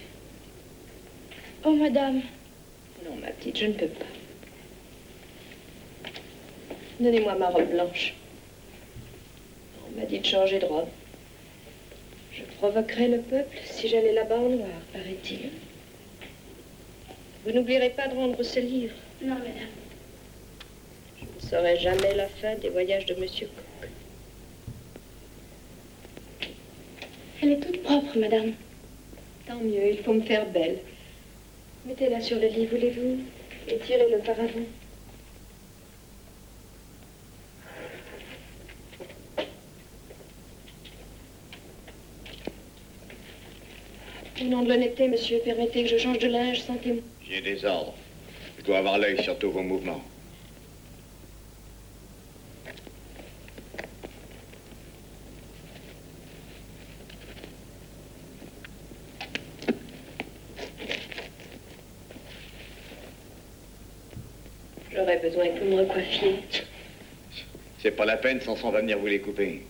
[1.64, 2.22] Oh, madame.
[3.04, 4.06] Non, ma petite, je ne peux pas.
[7.00, 8.14] Donnez-moi ma robe blanche.
[9.88, 10.90] On m'a dit de changer de robe.
[12.34, 15.50] Je provoquerais le peuple si j'allais là-bas en noir, paraît-il.
[17.44, 18.94] Vous n'oublierez pas de rendre ce livre.
[19.24, 19.74] Non, madame.
[21.20, 23.90] Je ne saurai jamais la fin des voyages de Monsieur Cook.
[27.42, 28.54] Elle est toute propre, madame.
[29.48, 30.80] Tant mieux, il faut me faire belle.
[31.86, 33.20] Mettez-la sur le lit, voulez-vous
[33.68, 34.66] Et tirez le paravent.
[44.42, 47.02] Au nom de l'honnêteté, monsieur, permettez que je change de linge sans témoin.
[47.28, 47.96] J'ai des ordres.
[48.60, 50.02] Je dois avoir l'œil sur tous vos mouvements.
[65.06, 66.38] J'aurais besoin que vous me recoiffiez.
[67.78, 69.62] C'est pas la peine, Sanson va venir vous les couper.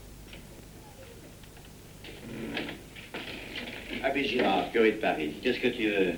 [4.01, 6.13] Abbé Girard, curé de Paris, qu'est-ce que tu veux?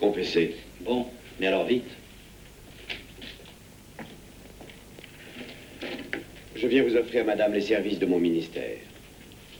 [0.00, 0.56] Confesser.
[0.80, 1.06] Bon,
[1.38, 1.84] mais alors vite.
[6.56, 8.78] Je viens vous offrir, madame, les services de mon ministère.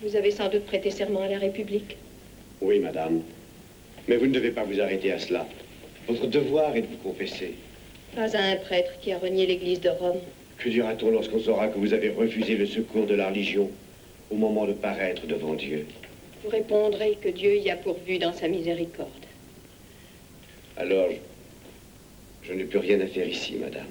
[0.02, 1.96] Vous avez sans doute prêté serment à la République.
[2.60, 3.22] Oui, madame.
[4.08, 5.46] Mais vous ne devez pas vous arrêter à cela.
[6.08, 7.54] Votre devoir est de vous confesser.
[8.14, 10.20] Pas à un prêtre qui a renié l'Église de Rome.
[10.58, 13.70] Que dira-t-on lorsqu'on saura que vous avez refusé le secours de la religion
[14.30, 15.86] au moment de paraître devant Dieu?
[16.42, 19.10] Vous répondrez que Dieu y a pourvu dans sa miséricorde.
[20.76, 23.86] Alors, je, je n'ai plus rien à faire ici, madame.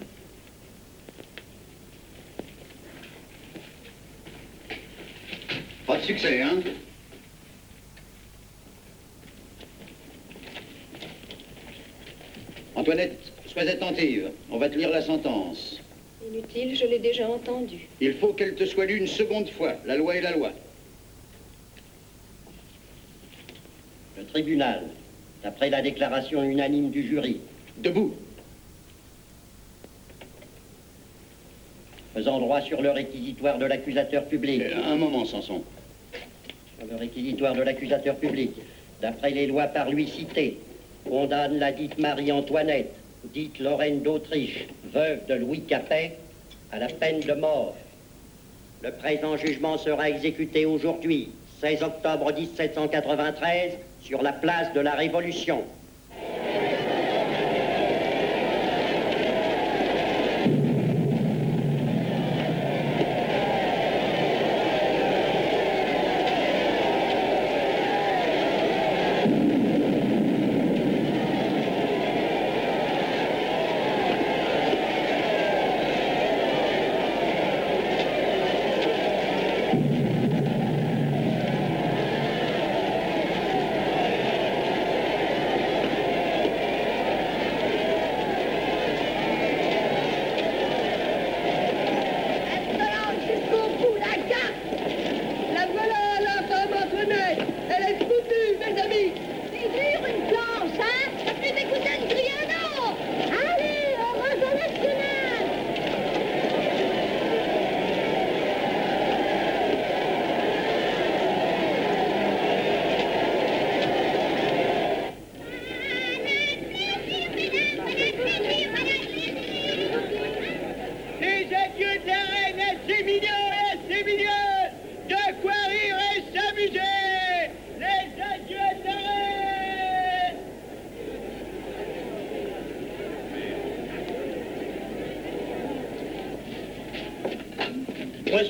[5.85, 6.61] Pas de succès, hein?
[12.75, 14.31] Antoinette, sois attentive.
[14.51, 15.79] On va te lire la sentence.
[16.27, 17.87] Inutile, je l'ai déjà entendu.
[18.01, 19.73] Il faut qu'elle te soit lue une seconde fois.
[19.85, 20.51] La loi est la loi.
[24.17, 24.83] Le tribunal,
[25.43, 27.39] d'après la déclaration unanime du jury.
[27.77, 28.15] Debout.
[32.13, 34.63] Faisant droit sur le réquisitoire de l'accusateur public.
[34.85, 35.63] Un moment, Samson.
[36.77, 38.51] Sur le réquisitoire de l'accusateur public,
[39.01, 40.57] d'après les lois par lui citées,
[41.05, 42.93] condamne la dite Marie-Antoinette,
[43.33, 46.17] dite Lorraine d'Autriche, veuve de Louis Capet,
[46.71, 47.75] à la peine de mort.
[48.81, 51.29] Le présent jugement sera exécuté aujourd'hui,
[51.61, 55.63] 16 octobre 1793, sur la place de la Révolution.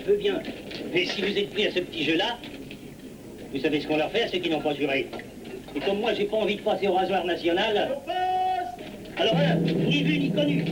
[0.06, 0.40] Je veux bien.
[0.94, 2.38] Mais si vous êtes pris à ce petit jeu-là,
[3.52, 5.08] vous savez ce qu'on leur fait à ceux qui n'ont pas juré.
[5.76, 7.98] Et comme moi, j'ai pas envie de passer au rasoir national.
[9.18, 10.66] Alors là, ni vu ni connu.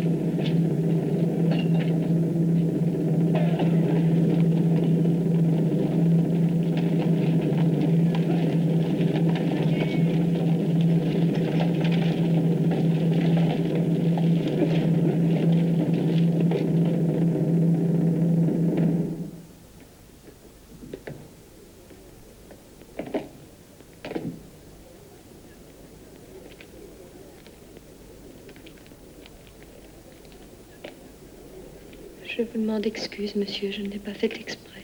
[32.36, 34.82] Je vous demande excuse, monsieur, je ne l'ai pas fait exprès.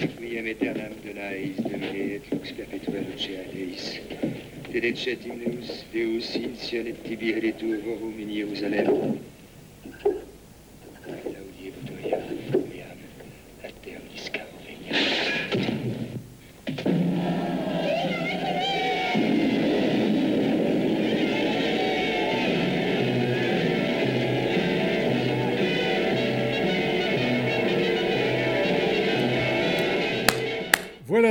[0.00, 4.00] Requiem aeternam donais Domine et lux perpetua luce Deis.
[4.72, 9.19] Dedecet himnus Deus insion et tibi redetuvorum in Jerusalem.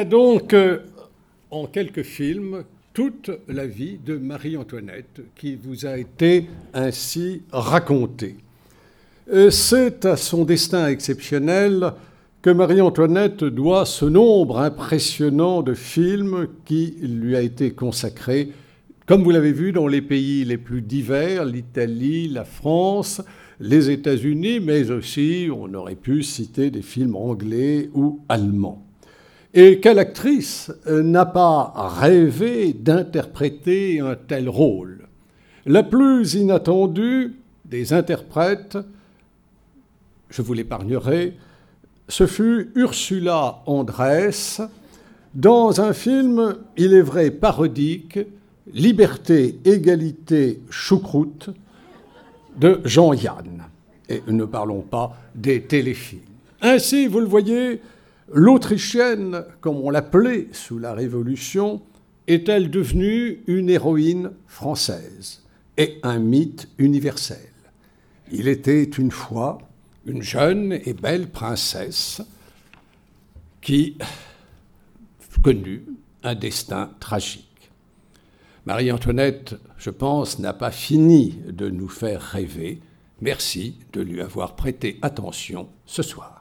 [0.06, 0.80] Donc, euh,
[1.52, 2.66] en quelques films,
[3.00, 8.36] toute la vie de Marie-Antoinette qui vous a été ainsi racontée.
[9.52, 11.94] C'est à son destin exceptionnel
[12.42, 18.50] que Marie-Antoinette doit ce nombre impressionnant de films qui lui a été consacré,
[19.06, 23.22] comme vous l'avez vu, dans les pays les plus divers, l'Italie, la France,
[23.62, 28.89] les États-Unis, mais aussi, on aurait pu citer des films anglais ou allemands.
[29.54, 35.08] Et quelle actrice euh, n'a pas rêvé d'interpréter un tel rôle?
[35.66, 37.36] La plus inattendue
[37.66, 38.78] des interprètes,
[40.30, 41.36] je vous l'épargnerai,
[42.08, 44.62] ce fut Ursula Andress
[45.36, 48.20] dans un film, il est vrai, parodique,
[48.74, 51.50] Liberté, égalité, choucroute
[52.56, 53.64] de Jean-Yann.
[54.08, 56.22] Et ne parlons pas des téléfilms.
[56.62, 57.82] Ainsi, vous le voyez,
[58.34, 61.82] l'Autrichienne, comme on l'appelait sous la Révolution,
[62.28, 65.44] est-elle devenue une héroïne française
[65.78, 67.38] et un mythe universel?
[68.32, 69.58] Il était une fois
[70.06, 72.22] une jeune et belle princesse
[73.62, 73.98] qui
[75.42, 75.86] connut
[76.24, 77.46] un destin tragique.
[78.66, 82.82] Marie-Antoinette, je pense, n'a pas fini de nous faire rêver.
[83.22, 86.39] Merci de lui avoir prêté attention ce soir.